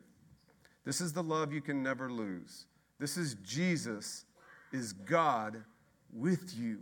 This 0.85 0.99
is 0.99 1.13
the 1.13 1.23
love 1.23 1.53
you 1.53 1.61
can 1.61 1.81
never 1.81 2.11
lose. 2.11 2.65
This 2.99 3.17
is 3.17 3.35
Jesus 3.35 4.25
is 4.71 4.93
God 4.93 5.63
with 6.11 6.53
you. 6.57 6.79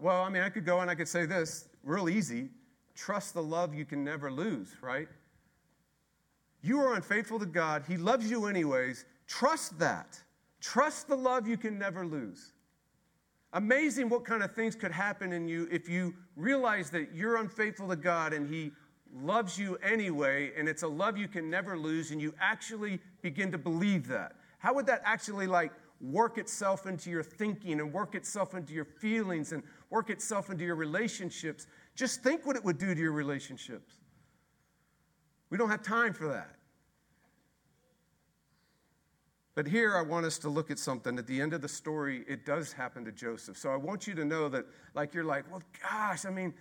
Well, 0.00 0.22
I 0.22 0.28
mean, 0.28 0.42
I 0.42 0.48
could 0.48 0.64
go 0.64 0.80
and 0.80 0.90
I 0.90 0.94
could 0.94 1.08
say 1.08 1.26
this 1.26 1.68
real 1.82 2.08
easy 2.08 2.48
trust 2.96 3.34
the 3.34 3.42
love 3.42 3.74
you 3.74 3.84
can 3.84 4.02
never 4.02 4.32
lose, 4.32 4.74
right? 4.80 5.06
You 6.62 6.80
are 6.80 6.94
unfaithful 6.94 7.38
to 7.38 7.46
God. 7.46 7.84
He 7.86 7.96
loves 7.96 8.30
you 8.30 8.46
anyways. 8.46 9.04
Trust 9.26 9.78
that. 9.78 10.18
Trust 10.60 11.08
the 11.08 11.16
love 11.16 11.46
you 11.46 11.56
can 11.56 11.78
never 11.78 12.06
lose. 12.06 12.52
Amazing 13.52 14.08
what 14.08 14.24
kind 14.24 14.42
of 14.42 14.54
things 14.54 14.74
could 14.74 14.90
happen 14.90 15.32
in 15.32 15.48
you 15.48 15.68
if 15.70 15.88
you 15.88 16.14
realize 16.34 16.90
that 16.90 17.14
you're 17.14 17.36
unfaithful 17.36 17.88
to 17.88 17.96
God 17.96 18.32
and 18.32 18.48
He 18.48 18.72
loves 19.14 19.58
you 19.58 19.76
anyway, 19.76 20.52
and 20.56 20.68
it's 20.68 20.82
a 20.82 20.88
love 20.88 21.16
you 21.16 21.28
can 21.28 21.48
never 21.48 21.78
lose, 21.78 22.10
and 22.10 22.20
you 22.20 22.34
actually 22.40 23.00
begin 23.22 23.50
to 23.52 23.58
believe 23.58 24.06
that. 24.08 24.32
How 24.58 24.74
would 24.74 24.86
that 24.86 25.00
actually 25.04 25.46
like 25.46 25.72
work 26.00 26.38
itself 26.38 26.86
into 26.86 27.08
your 27.08 27.22
thinking 27.22 27.80
and 27.80 27.92
work 27.92 28.14
itself 28.14 28.54
into 28.54 28.74
your 28.74 28.84
feelings 28.84 29.52
and 29.52 29.62
work 29.90 30.10
itself 30.10 30.50
into 30.50 30.64
your 30.64 30.76
relationships? 30.76 31.66
Just 31.94 32.22
think 32.22 32.44
what 32.44 32.56
it 32.56 32.64
would 32.64 32.78
do 32.78 32.94
to 32.94 33.00
your 33.00 33.12
relationships. 33.12 33.94
We 35.48 35.56
don't 35.56 35.70
have 35.70 35.82
time 35.82 36.12
for 36.12 36.28
that. 36.28 36.55
But 39.56 39.66
here 39.66 39.96
I 39.96 40.02
want 40.02 40.26
us 40.26 40.38
to 40.40 40.50
look 40.50 40.70
at 40.70 40.78
something. 40.78 41.18
At 41.18 41.26
the 41.26 41.40
end 41.40 41.54
of 41.54 41.62
the 41.62 41.68
story, 41.68 42.24
it 42.28 42.44
does 42.44 42.72
happen 42.74 43.06
to 43.06 43.10
Joseph. 43.10 43.56
So 43.56 43.70
I 43.70 43.76
want 43.76 44.06
you 44.06 44.14
to 44.14 44.24
know 44.24 44.50
that, 44.50 44.66
like, 44.94 45.14
you're 45.14 45.24
like, 45.24 45.50
well, 45.50 45.62
gosh, 45.82 46.26
I 46.26 46.30
mean, 46.30 46.52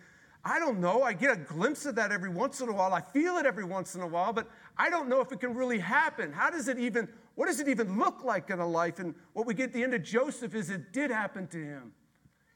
I 0.45 0.59
don't 0.59 0.79
know. 0.79 1.03
I 1.03 1.11
get 1.11 1.33
a 1.33 1.35
glimpse 1.35 1.85
of 1.85 1.95
that 1.95 2.13
every 2.13 2.29
once 2.29 2.61
in 2.61 2.69
a 2.69 2.71
while. 2.71 2.93
I 2.93 3.01
feel 3.01 3.35
it 3.35 3.45
every 3.45 3.65
once 3.65 3.95
in 3.95 4.01
a 4.01 4.07
while, 4.07 4.31
but 4.31 4.49
I 4.77 4.89
don't 4.89 5.09
know 5.09 5.19
if 5.19 5.29
it 5.33 5.41
can 5.41 5.53
really 5.53 5.79
happen. 5.79 6.31
How 6.31 6.49
does 6.49 6.69
it 6.69 6.79
even, 6.79 7.09
what 7.35 7.47
does 7.47 7.59
it 7.59 7.67
even 7.67 7.99
look 7.99 8.23
like 8.23 8.49
in 8.49 8.59
a 8.59 8.67
life? 8.67 8.99
And 8.99 9.13
what 9.33 9.45
we 9.45 9.53
get 9.53 9.65
at 9.65 9.73
the 9.73 9.83
end 9.83 9.93
of 9.93 10.01
Joseph 10.01 10.55
is 10.55 10.69
it 10.69 10.93
did 10.93 11.11
happen 11.11 11.47
to 11.47 11.57
him. 11.57 11.91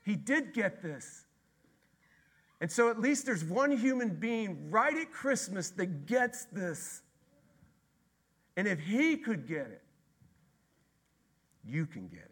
He 0.05 0.15
did 0.15 0.53
get 0.53 0.81
this. 0.81 1.25
And 2.61 2.71
so 2.71 2.89
at 2.89 2.97
least 2.97 3.25
there's 3.25 3.43
one 3.43 3.71
human 3.71 4.15
being 4.15 4.71
right 4.71 4.95
at 4.95 5.11
Christmas 5.11 5.69
that 5.71 6.05
gets 6.05 6.45
this. 6.45 7.01
And 8.55 8.69
if 8.69 8.79
he 8.79 9.17
could 9.17 9.45
get 9.45 9.67
it, 9.67 9.81
you 11.69 11.85
can 11.85 12.07
get 12.07 12.19
it. 12.19 12.31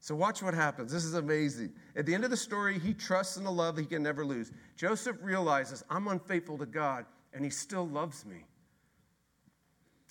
So, 0.00 0.14
watch 0.14 0.42
what 0.42 0.54
happens. 0.54 0.92
This 0.92 1.04
is 1.04 1.14
amazing. 1.14 1.72
At 1.96 2.06
the 2.06 2.14
end 2.14 2.24
of 2.24 2.30
the 2.30 2.36
story, 2.36 2.78
he 2.78 2.94
trusts 2.94 3.36
in 3.36 3.44
the 3.44 3.50
love 3.50 3.76
that 3.76 3.82
he 3.82 3.88
can 3.88 4.02
never 4.02 4.24
lose. 4.24 4.52
Joseph 4.76 5.16
realizes, 5.20 5.82
I'm 5.90 6.06
unfaithful 6.08 6.58
to 6.58 6.66
God, 6.66 7.06
and 7.32 7.44
he 7.44 7.50
still 7.50 7.88
loves 7.88 8.24
me. 8.24 8.44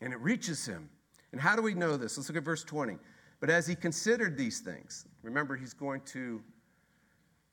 And 0.02 0.12
it 0.12 0.20
reaches 0.20 0.66
him. 0.66 0.90
And 1.32 1.40
how 1.40 1.56
do 1.56 1.62
we 1.62 1.74
know 1.74 1.96
this? 1.96 2.18
Let's 2.18 2.30
look 2.30 2.38
at 2.38 2.44
verse 2.44 2.64
20. 2.64 2.98
But 3.40 3.50
as 3.50 3.68
he 3.68 3.76
considered 3.76 4.38
these 4.38 4.60
things, 4.60 5.06
remember, 5.22 5.56
he's 5.56 5.74
going 5.74 6.02
to 6.08 6.42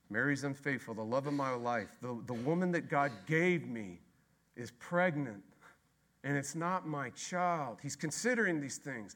Mary's 0.09 0.43
unfaithful, 0.43 0.93
the 0.93 1.01
love 1.01 1.27
of 1.27 1.33
my 1.33 1.51
life, 1.51 1.97
the, 2.01 2.21
the 2.27 2.33
woman 2.33 2.71
that 2.71 2.89
God 2.89 3.11
gave 3.25 3.67
me 3.67 3.99
is 4.55 4.71
pregnant, 4.71 5.43
and 6.23 6.37
it's 6.37 6.55
not 6.55 6.87
my 6.87 7.09
child. 7.11 7.79
He's 7.81 7.95
considering 7.95 8.61
these 8.61 8.77
things. 8.77 9.15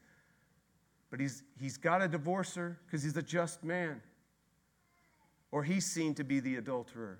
But 1.09 1.19
he's, 1.19 1.43
he's 1.59 1.77
got 1.77 1.99
to 1.99 2.07
divorce 2.07 2.55
her 2.55 2.79
because 2.85 3.03
he's 3.03 3.15
a 3.15 3.21
just 3.21 3.63
man. 3.63 4.01
Or 5.51 5.63
he's 5.63 5.85
seen 5.85 6.13
to 6.15 6.23
be 6.23 6.39
the 6.39 6.57
adulterer. 6.57 7.19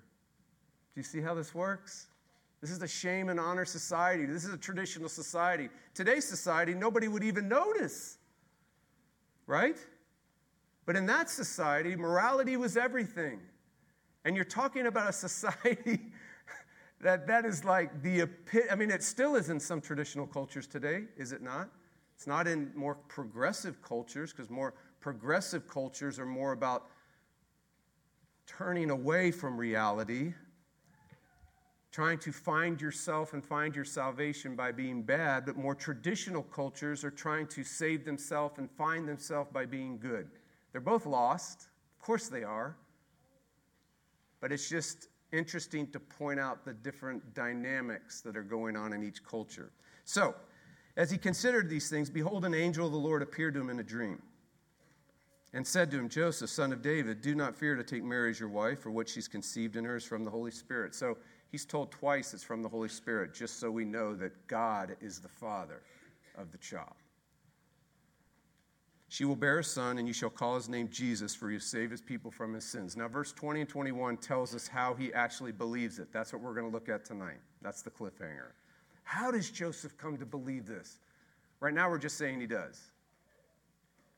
Do 0.94 1.00
you 1.00 1.04
see 1.04 1.20
how 1.20 1.34
this 1.34 1.54
works? 1.54 2.08
This 2.60 2.70
is 2.70 2.82
a 2.82 2.88
shame 2.88 3.28
and 3.28 3.38
honor 3.38 3.64
society. 3.64 4.26
This 4.26 4.44
is 4.44 4.52
a 4.52 4.58
traditional 4.58 5.08
society. 5.08 5.68
Today's 5.94 6.26
society, 6.26 6.74
nobody 6.74 7.08
would 7.08 7.22
even 7.22 7.48
notice. 7.48 8.18
Right? 9.46 9.76
But 10.84 10.96
in 10.96 11.06
that 11.06 11.30
society, 11.30 11.96
morality 11.96 12.56
was 12.56 12.76
everything. 12.76 13.40
And 14.24 14.34
you're 14.34 14.44
talking 14.44 14.86
about 14.86 15.08
a 15.08 15.12
society 15.28 16.00
that 17.00 17.26
that 17.28 17.44
is 17.44 17.64
like 17.64 18.02
the 18.02 18.28
I 18.70 18.74
mean, 18.74 18.90
it 18.90 19.02
still 19.02 19.36
is 19.36 19.50
in 19.50 19.60
some 19.60 19.80
traditional 19.80 20.26
cultures 20.26 20.66
today, 20.66 21.04
is 21.16 21.32
it 21.32 21.42
not? 21.42 21.70
It's 22.18 22.26
not 22.26 22.48
in 22.48 22.72
more 22.74 22.96
progressive 22.96 23.80
cultures, 23.80 24.32
because 24.32 24.50
more 24.50 24.74
progressive 24.98 25.68
cultures 25.68 26.18
are 26.18 26.26
more 26.26 26.50
about 26.50 26.88
turning 28.44 28.90
away 28.90 29.30
from 29.30 29.56
reality, 29.56 30.34
trying 31.92 32.18
to 32.18 32.32
find 32.32 32.80
yourself 32.80 33.34
and 33.34 33.44
find 33.44 33.76
your 33.76 33.84
salvation 33.84 34.56
by 34.56 34.72
being 34.72 35.00
bad, 35.00 35.46
but 35.46 35.56
more 35.56 35.76
traditional 35.76 36.42
cultures 36.42 37.04
are 37.04 37.12
trying 37.12 37.46
to 37.46 37.62
save 37.62 38.04
themselves 38.04 38.58
and 38.58 38.68
find 38.72 39.08
themselves 39.08 39.48
by 39.52 39.64
being 39.64 39.96
good. 39.96 40.28
They're 40.72 40.80
both 40.80 41.06
lost. 41.06 41.68
Of 42.00 42.04
course 42.04 42.26
they 42.26 42.42
are. 42.42 42.74
But 44.40 44.50
it's 44.50 44.68
just 44.68 45.06
interesting 45.30 45.86
to 45.92 46.00
point 46.00 46.40
out 46.40 46.64
the 46.64 46.72
different 46.72 47.32
dynamics 47.32 48.22
that 48.22 48.36
are 48.36 48.42
going 48.42 48.76
on 48.76 48.92
in 48.92 49.04
each 49.04 49.22
culture. 49.22 49.70
So, 50.04 50.34
as 50.98 51.12
he 51.12 51.16
considered 51.16 51.70
these 51.70 51.88
things, 51.88 52.10
behold, 52.10 52.44
an 52.44 52.54
angel 52.54 52.84
of 52.84 52.92
the 52.92 52.98
Lord 52.98 53.22
appeared 53.22 53.54
to 53.54 53.60
him 53.60 53.70
in 53.70 53.78
a 53.78 53.84
dream 53.84 54.20
and 55.54 55.64
said 55.64 55.92
to 55.92 55.96
him, 55.96 56.08
Joseph, 56.08 56.50
son 56.50 56.72
of 56.72 56.82
David, 56.82 57.22
do 57.22 57.36
not 57.36 57.56
fear 57.56 57.76
to 57.76 57.84
take 57.84 58.02
Mary 58.02 58.30
as 58.30 58.40
your 58.40 58.48
wife, 58.48 58.80
for 58.80 58.90
what 58.90 59.08
she's 59.08 59.28
conceived 59.28 59.76
in 59.76 59.84
her 59.84 59.96
is 59.96 60.04
from 60.04 60.24
the 60.24 60.30
Holy 60.30 60.50
Spirit. 60.50 60.96
So 60.96 61.16
he's 61.52 61.64
told 61.64 61.92
twice 61.92 62.34
it's 62.34 62.42
from 62.42 62.64
the 62.64 62.68
Holy 62.68 62.88
Spirit, 62.88 63.32
just 63.32 63.60
so 63.60 63.70
we 63.70 63.84
know 63.84 64.14
that 64.16 64.48
God 64.48 64.96
is 65.00 65.20
the 65.20 65.28
father 65.28 65.82
of 66.36 66.50
the 66.50 66.58
child. 66.58 66.96
She 69.08 69.24
will 69.24 69.36
bear 69.36 69.60
a 69.60 69.64
son, 69.64 69.98
and 69.98 70.06
you 70.08 70.12
shall 70.12 70.30
call 70.30 70.56
his 70.56 70.68
name 70.68 70.88
Jesus, 70.90 71.32
for 71.32 71.48
will 71.48 71.60
save 71.60 71.92
his 71.92 72.02
people 72.02 72.32
from 72.32 72.52
his 72.52 72.64
sins. 72.64 72.96
Now, 72.96 73.06
verse 73.06 73.32
20 73.32 73.60
and 73.60 73.68
21 73.68 74.16
tells 74.16 74.52
us 74.52 74.66
how 74.66 74.94
he 74.94 75.14
actually 75.14 75.52
believes 75.52 76.00
it. 76.00 76.12
That's 76.12 76.32
what 76.32 76.42
we're 76.42 76.54
going 76.54 76.66
to 76.66 76.72
look 76.72 76.88
at 76.88 77.04
tonight. 77.04 77.38
That's 77.62 77.82
the 77.82 77.90
cliffhanger. 77.90 78.50
How 79.08 79.30
does 79.30 79.50
Joseph 79.50 79.96
come 79.96 80.18
to 80.18 80.26
believe 80.26 80.66
this? 80.66 80.98
Right 81.60 81.72
now, 81.72 81.88
we're 81.88 81.96
just 81.96 82.18
saying 82.18 82.42
he 82.42 82.46
does. 82.46 82.78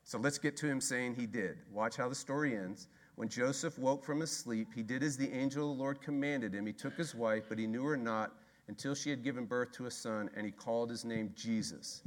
So 0.03 0.17
let's 0.17 0.37
get 0.37 0.57
to 0.57 0.67
him 0.67 0.81
saying 0.81 1.15
he 1.15 1.25
did. 1.25 1.59
Watch 1.71 1.95
how 1.95 2.09
the 2.09 2.15
story 2.15 2.57
ends. 2.57 2.89
When 3.15 3.29
Joseph 3.29 3.79
woke 3.79 4.03
from 4.03 4.19
his 4.19 4.31
sleep, 4.31 4.67
he 4.75 4.83
did 4.83 5.01
as 5.01 5.15
the 5.15 5.31
angel 5.31 5.71
of 5.71 5.77
the 5.77 5.81
Lord 5.81 6.01
commanded 6.01 6.53
him. 6.53 6.65
He 6.65 6.73
took 6.73 6.97
his 6.97 7.15
wife, 7.15 7.45
but 7.47 7.57
he 7.57 7.67
knew 7.67 7.85
her 7.85 7.95
not 7.95 8.33
until 8.67 8.93
she 8.93 9.09
had 9.09 9.23
given 9.23 9.45
birth 9.45 9.71
to 9.77 9.85
a 9.85 9.91
son, 9.91 10.29
and 10.35 10.45
he 10.45 10.51
called 10.51 10.89
his 10.89 11.05
name 11.05 11.31
Jesus. 11.37 12.01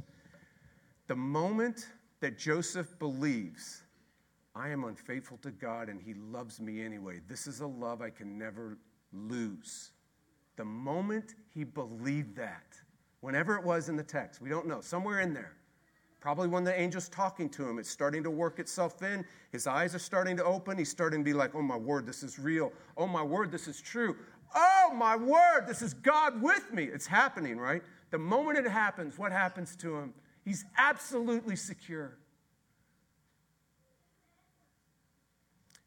The 1.07 1.15
moment 1.15 1.87
that 2.19 2.37
Joseph 2.37 2.99
believes, 2.99 3.81
I 4.53 4.69
am 4.69 4.83
unfaithful 4.83 5.37
to 5.37 5.49
God 5.49 5.89
and 5.89 5.99
he 5.99 6.13
loves 6.13 6.61
me 6.61 6.85
anyway, 6.85 7.19
this 7.27 7.47
is 7.47 7.61
a 7.61 7.67
love 7.67 8.03
I 8.03 8.11
can 8.11 8.37
never 8.37 8.77
lose. 9.11 9.89
The 10.55 10.65
moment 10.65 11.35
he 11.53 11.63
believed 11.63 12.35
that, 12.37 12.77
whenever 13.21 13.55
it 13.55 13.63
was 13.63 13.89
in 13.89 13.95
the 13.95 14.03
text, 14.03 14.41
we 14.41 14.49
don't 14.49 14.67
know, 14.67 14.81
somewhere 14.81 15.19
in 15.19 15.33
there, 15.33 15.53
probably 16.21 16.47
when 16.47 16.63
the 16.63 16.77
angel's 16.77 17.09
talking 17.09 17.49
to 17.49 17.67
him, 17.67 17.77
it's 17.77 17.89
starting 17.89 18.23
to 18.23 18.31
work 18.31 18.59
itself 18.59 19.03
in. 19.03 19.25
His 19.51 19.67
eyes 19.67 19.93
are 19.93 19.99
starting 19.99 20.35
to 20.37 20.43
open. 20.43 20.77
He's 20.77 20.89
starting 20.89 21.19
to 21.19 21.23
be 21.23 21.33
like, 21.33 21.53
oh 21.53 21.61
my 21.61 21.77
word, 21.77 22.05
this 22.07 22.23
is 22.23 22.39
real. 22.39 22.71
Oh 22.97 23.05
my 23.05 23.21
word, 23.21 23.51
this 23.51 23.67
is 23.67 23.81
true. 23.81 24.15
Oh 24.55 24.91
my 24.95 25.15
word, 25.15 25.65
this 25.67 25.81
is 25.81 25.93
God 25.93 26.41
with 26.41 26.71
me. 26.73 26.85
It's 26.85 27.07
happening, 27.07 27.57
right? 27.57 27.83
The 28.11 28.17
moment 28.17 28.57
it 28.57 28.67
happens, 28.69 29.17
what 29.17 29.31
happens 29.31 29.75
to 29.77 29.97
him? 29.97 30.13
He's 30.45 30.63
absolutely 30.77 31.55
secure. 31.55 32.17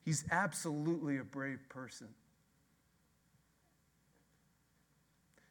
He's 0.04 0.24
absolutely 0.31 1.18
a 1.18 1.24
brave 1.24 1.68
person. 1.68 2.09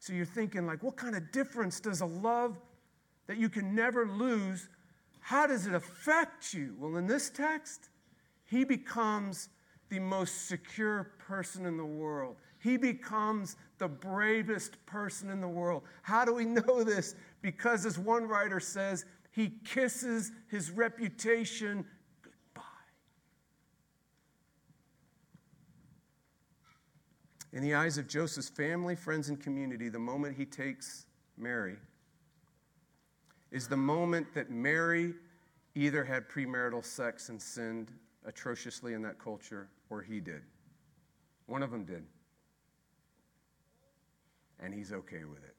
So 0.08 0.14
you're 0.14 0.26
thinking, 0.26 0.66
like, 0.66 0.84
what 0.84 0.96
kind 0.96 1.18
of 1.18 1.34
difference 1.34 1.82
does 1.82 2.00
a 2.00 2.06
love 2.06 2.58
that 3.28 3.36
you 3.36 3.50
can 3.50 3.76
never 3.76 4.08
lose, 4.08 4.70
how 5.20 5.46
does 5.48 5.68
it 5.68 5.74
affect 5.74 6.54
you? 6.54 6.74
Well, 6.80 6.96
in 6.96 7.08
this 7.08 7.30
text, 7.30 7.90
he 8.46 8.64
becomes 8.64 9.50
the 9.90 10.00
most 10.00 10.48
secure 10.48 11.12
person 11.20 11.66
in 11.66 11.76
the 11.76 11.86
world. 11.86 12.38
He 12.60 12.78
becomes 12.78 13.58
the 13.80 13.90
bravest 13.90 14.78
person 14.86 15.30
in 15.30 15.42
the 15.42 15.48
world. 15.50 15.84
How 16.04 16.24
do 16.24 16.34
we 16.34 16.46
know 16.46 16.86
this? 16.86 17.14
Because, 17.42 17.86
as 17.86 18.00
one 18.00 18.30
writer 18.30 18.62
says, 18.62 19.04
he 19.32 19.56
kisses 19.66 20.32
his 20.48 20.72
reputation 20.72 21.84
In 27.54 27.64
the 27.64 27.74
eyes 27.74 27.98
of 27.98 28.08
Joseph's 28.08 28.50
family, 28.50 28.96
friends, 28.96 29.30
and 29.30 29.40
community, 29.40 29.90
the 29.90 30.00
moment 30.00 30.36
he 30.36 30.46
takes 30.46 31.06
Mary 31.38 31.78
is 33.52 33.68
the 33.68 33.78
moment 33.78 34.34
that 34.34 34.50
Mary 34.50 35.14
either 35.76 36.04
had 36.04 36.28
premarital 36.28 36.84
sex 36.84 37.30
and 37.30 37.42
sinned 37.42 37.92
atrociously 38.26 38.94
in 38.94 39.02
that 39.04 39.18
culture, 39.20 39.70
or 39.90 40.02
he 40.02 40.20
did. 40.20 40.42
One 41.46 41.64
of 41.64 41.72
them 41.72 41.86
did. 41.86 42.04
And 44.60 44.74
he's 44.74 44.92
okay 44.92 45.24
with 45.24 45.44
it. 45.44 45.56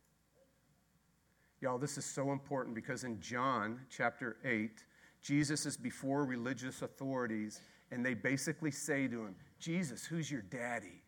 Y'all, 1.60 1.78
this 1.78 1.96
is 1.96 2.04
so 2.04 2.32
important 2.32 2.74
because 2.74 3.04
in 3.04 3.20
John 3.20 3.80
chapter 3.90 4.36
8, 4.44 4.84
Jesus 5.22 5.66
is 5.66 5.76
before 5.76 6.24
religious 6.24 6.82
authorities, 6.82 7.62
and 7.90 8.04
they 8.04 8.14
basically 8.14 8.70
say 8.70 9.08
to 9.08 9.24
him, 9.24 9.34
Jesus, 9.58 10.04
who's 10.04 10.30
your 10.30 10.42
daddy? 10.42 11.02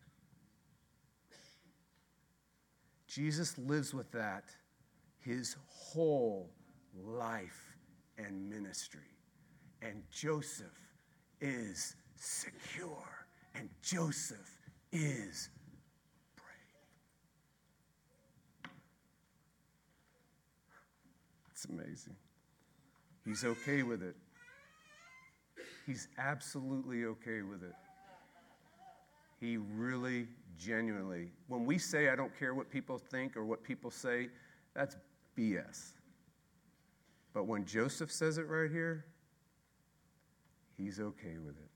Jesus 3.13 3.57
lives 3.57 3.93
with 3.93 4.09
that. 4.11 4.45
his 5.21 5.55
whole 5.67 6.49
life 7.05 7.75
and 8.17 8.49
ministry. 8.49 8.99
And 9.81 10.03
Joseph 10.11 10.79
is 11.39 11.95
secure, 12.15 13.25
and 13.55 13.69
Joseph 13.81 14.59
is 14.91 15.49
brave. 16.35 16.73
It's 21.51 21.65
amazing. 21.65 22.15
He's 23.25 23.43
okay 23.43 23.83
with 23.83 24.03
it. 24.03 24.15
He's 25.85 26.07
absolutely 26.17 27.05
okay 27.05 27.41
with 27.41 27.63
it. 27.63 27.73
He 29.39 29.57
really, 29.57 30.27
genuinely, 30.57 31.31
when 31.47 31.65
we 31.65 31.77
say, 31.77 32.09
I 32.09 32.15
don't 32.15 32.37
care 32.37 32.53
what 32.53 32.69
people 32.69 32.97
think 32.97 33.35
or 33.35 33.45
what 33.45 33.63
people 33.63 33.91
say, 33.91 34.29
that's 34.73 34.97
BS. 35.37 35.91
But 37.33 37.45
when 37.45 37.65
Joseph 37.65 38.11
says 38.11 38.37
it 38.37 38.47
right 38.47 38.69
here, 38.69 39.05
he's 40.77 40.99
okay 40.99 41.37
with 41.43 41.55
it. 41.57 41.69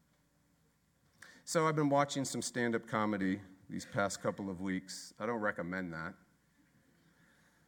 So 1.44 1.68
I've 1.68 1.76
been 1.76 1.90
watching 1.90 2.26
some 2.26 2.42
stand 2.42 2.76
up 2.76 2.88
comedy 2.88 3.40
these 3.70 3.86
past 3.86 4.22
couple 4.22 4.50
of 4.50 4.62
weeks. 4.62 5.14
I 5.20 5.26
don't 5.26 5.40
recommend 5.40 5.94
that. 5.94 6.14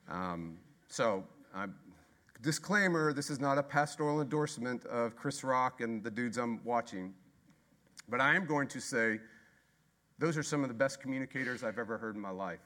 Um, 0.10 0.58
so, 0.88 1.24
I'm, 1.54 1.76
disclaimer 2.42 3.14
this 3.14 3.30
is 3.30 3.40
not 3.40 3.58
a 3.58 3.64
pastoral 3.64 4.22
endorsement 4.22 4.86
of 4.86 5.16
Chris 5.16 5.44
Rock 5.44 5.82
and 5.82 6.04
the 6.04 6.12
dudes 6.12 6.38
I'm 6.38 6.64
watching. 6.64 7.14
But 8.10 8.22
I 8.22 8.36
am 8.36 8.46
going 8.46 8.68
to 8.70 8.80
say 8.80 9.20
those 10.20 10.38
are 10.38 10.44
some 10.44 10.64
of 10.64 10.70
the 10.70 10.74
best 10.74 11.00
communicators 11.00 11.64
I've 11.64 11.80
ever 11.80 11.98
heard 11.98 12.16
in 12.16 12.22
my 12.22 12.30
life. 12.30 12.60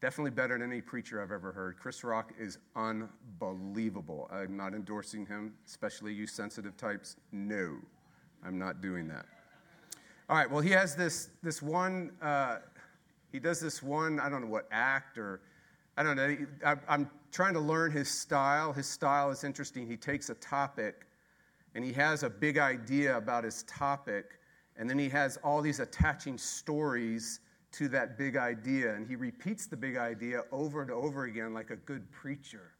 Definitely 0.00 0.32
better 0.32 0.58
than 0.58 0.70
any 0.70 0.80
preacher 0.80 1.22
I've 1.22 1.30
ever 1.30 1.52
heard. 1.52 1.78
Chris 1.78 2.02
Rock 2.02 2.32
is 2.38 2.58
unbelievable. 2.74 4.28
I'm 4.32 4.56
not 4.56 4.74
endorsing 4.74 5.26
him, 5.26 5.54
especially 5.64 6.12
you 6.12 6.26
sensitive 6.26 6.76
types. 6.76 7.16
No, 7.30 7.76
I'm 8.44 8.58
not 8.58 8.80
doing 8.80 9.06
that. 9.08 9.26
All 10.28 10.36
right, 10.36 10.50
well, 10.50 10.60
he 10.60 10.70
has 10.70 10.96
this, 10.96 11.28
this 11.42 11.62
one, 11.62 12.10
uh, 12.20 12.58
he 13.30 13.38
does 13.38 13.60
this 13.60 13.82
one, 13.82 14.18
I 14.18 14.28
don't 14.28 14.40
know 14.40 14.48
what 14.48 14.66
act 14.72 15.18
or, 15.18 15.40
I 15.96 16.02
don't 16.02 16.16
know. 16.16 16.36
I, 16.64 16.76
I'm 16.88 17.10
trying 17.30 17.54
to 17.54 17.60
learn 17.60 17.92
his 17.92 18.08
style. 18.08 18.72
His 18.72 18.86
style 18.86 19.30
is 19.30 19.44
interesting. 19.44 19.86
He 19.86 19.96
takes 19.96 20.30
a 20.30 20.34
topic 20.34 21.06
and 21.74 21.84
he 21.84 21.92
has 21.92 22.22
a 22.22 22.30
big 22.30 22.58
idea 22.58 23.16
about 23.16 23.44
his 23.44 23.62
topic, 23.64 24.38
and 24.76 24.88
then 24.88 24.98
he 24.98 25.08
has 25.10 25.38
all 25.44 25.60
these 25.60 25.80
attaching 25.80 26.38
stories 26.38 27.40
to 27.72 27.88
that 27.88 28.18
big 28.18 28.36
idea. 28.36 28.94
And 28.94 29.06
he 29.06 29.16
repeats 29.16 29.66
the 29.66 29.76
big 29.76 29.96
idea 29.96 30.42
over 30.50 30.82
and 30.82 30.90
over 30.90 31.24
again 31.24 31.54
like 31.54 31.70
a 31.70 31.76
good 31.76 32.10
preacher, 32.10 32.72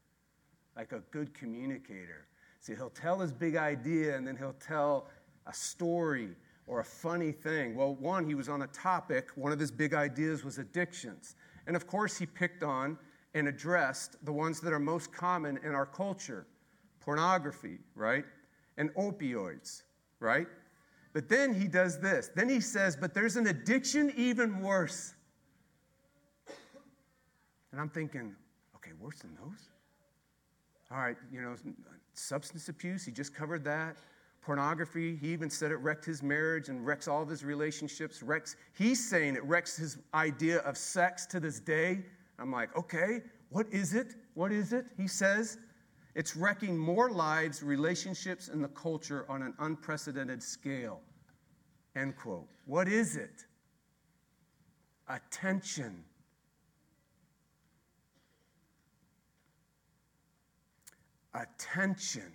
like 0.77 0.93
a 0.93 1.01
good 1.11 1.35
communicator. 1.35 2.27
See, 2.61 2.75
he'll 2.75 2.91
tell 2.91 3.19
his 3.19 3.33
big 3.33 3.57
idea 3.57 4.17
and 4.17 4.27
then 4.27 4.37
he'll 4.37 4.55
tell 4.55 5.09
a 5.47 5.53
story 5.53 6.31
or 6.67 6.81
a 6.81 6.85
funny 6.85 7.33
thing. 7.33 7.75
Well, 7.75 7.95
one, 7.97 8.27
he 8.27 8.35
was 8.35 8.49
on 8.49 8.63
a 8.63 8.67
topic, 8.69 9.31
one 9.35 9.53
of 9.53 9.59
his 9.59 9.71
big 9.71 9.95
ideas 9.95 10.45
was 10.45 10.59
addictions. 10.59 11.35
And 11.67 11.75
of 11.75 11.87
course, 11.87 12.17
he 12.17 12.27
picked 12.27 12.63
on 12.63 12.97
and 13.35 13.49
addressed 13.49 14.25
the 14.25 14.33
ones 14.33 14.61
that 14.61 14.73
are 14.73 14.79
most 14.79 15.13
common 15.13 15.59
in 15.65 15.75
our 15.75 15.87
culture 15.87 16.47
pornography, 17.01 17.79
right? 17.97 18.25
And 18.77 18.95
opioids, 18.95 19.83
right? 20.21 20.47
But 21.13 21.29
then 21.29 21.53
he 21.53 21.69
does 21.69 22.01
this. 22.01 22.31
Then 22.35 22.49
he 22.49 22.61
says, 22.61 22.97
But 22.97 23.15
there's 23.15 23.37
an 23.37 23.47
addiction 23.47 24.13
even 24.17 24.61
worse. 24.61 25.15
And 27.73 27.81
I'm 27.81 27.89
thinking, 27.89 28.35
okay, 28.77 28.93
worse 29.01 29.19
than 29.21 29.35
those? 29.35 29.69
All 30.91 30.99
right, 30.99 31.17
you 31.33 31.41
know, 31.41 31.55
substance 32.13 32.69
abuse, 32.69 33.05
he 33.05 33.11
just 33.11 33.35
covered 33.35 33.65
that. 33.65 33.97
Pornography, 34.43 35.17
he 35.17 35.33
even 35.33 35.49
said 35.49 35.71
it 35.71 35.77
wrecked 35.77 36.05
his 36.05 36.23
marriage 36.23 36.69
and 36.69 36.85
wrecks 36.85 37.09
all 37.09 37.23
of 37.23 37.29
his 37.29 37.45
relationships. 37.45 38.23
Wrecks, 38.23 38.57
he's 38.75 39.09
saying 39.09 39.37
it 39.37 39.45
wrecks 39.45 39.77
his 39.77 39.99
idea 40.13 40.59
of 40.61 40.77
sex 40.77 41.25
to 41.27 41.41
this 41.41 41.61
day. 41.61 42.05
I'm 42.39 42.51
like, 42.51 42.77
okay, 42.77 43.23
what 43.51 43.67
is 43.71 43.95
it? 43.95 44.17
What 44.35 44.53
is 44.53 44.73
it? 44.73 44.87
He 44.97 45.07
says, 45.07 45.59
it's 46.15 46.37
wrecking 46.37 46.77
more 46.77 47.11
lives, 47.11 47.63
relationships, 47.63 48.49
and 48.49 48.63
the 48.63 48.69
culture 48.69 49.25
on 49.29 49.43
an 49.43 49.55
unprecedented 49.61 50.43
scale. 50.43 51.01
End 51.97 52.17
quote. 52.17 52.49
What 52.67 52.87
is 52.87 53.17
it? 53.17 53.45
Attention. 55.09 56.05
Attention. 61.35 62.33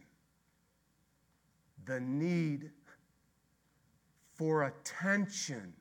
The 1.86 2.00
need 2.00 2.72
for 4.34 4.64
attention. 4.64 5.74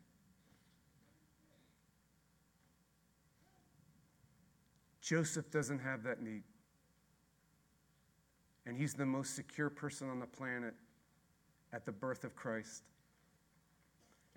Joseph 5.01 5.51
doesn't 5.51 5.79
have 5.79 6.03
that 6.03 6.21
need 6.21 6.43
and 8.67 8.77
he's 8.77 8.95
the 8.95 9.07
most 9.07 9.35
secure 9.35 9.71
person 9.71 10.11
on 10.11 10.19
the 10.19 10.27
planet 10.27 10.75
at 11.73 11.87
the 11.87 11.93
birth 11.93 12.25
of 12.25 12.35
Christ. 12.35 12.83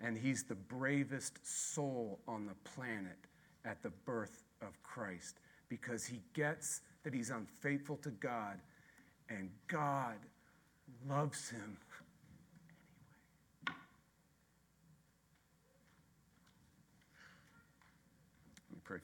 And 0.00 0.16
he's 0.16 0.44
the 0.44 0.54
bravest 0.54 1.38
soul 1.74 2.20
on 2.26 2.46
the 2.46 2.54
planet 2.70 3.18
at 3.64 3.82
the 3.82 3.90
birth 3.90 4.44
of 4.62 4.82
Christ 4.82 5.40
because 5.68 6.06
he 6.06 6.20
gets 6.32 6.80
that 7.02 7.12
he's 7.12 7.30
unfaithful 7.30 7.96
to 7.98 8.10
God 8.10 8.60
and 9.28 9.50
God 9.68 10.16
loves 11.08 11.50
him 11.50 11.76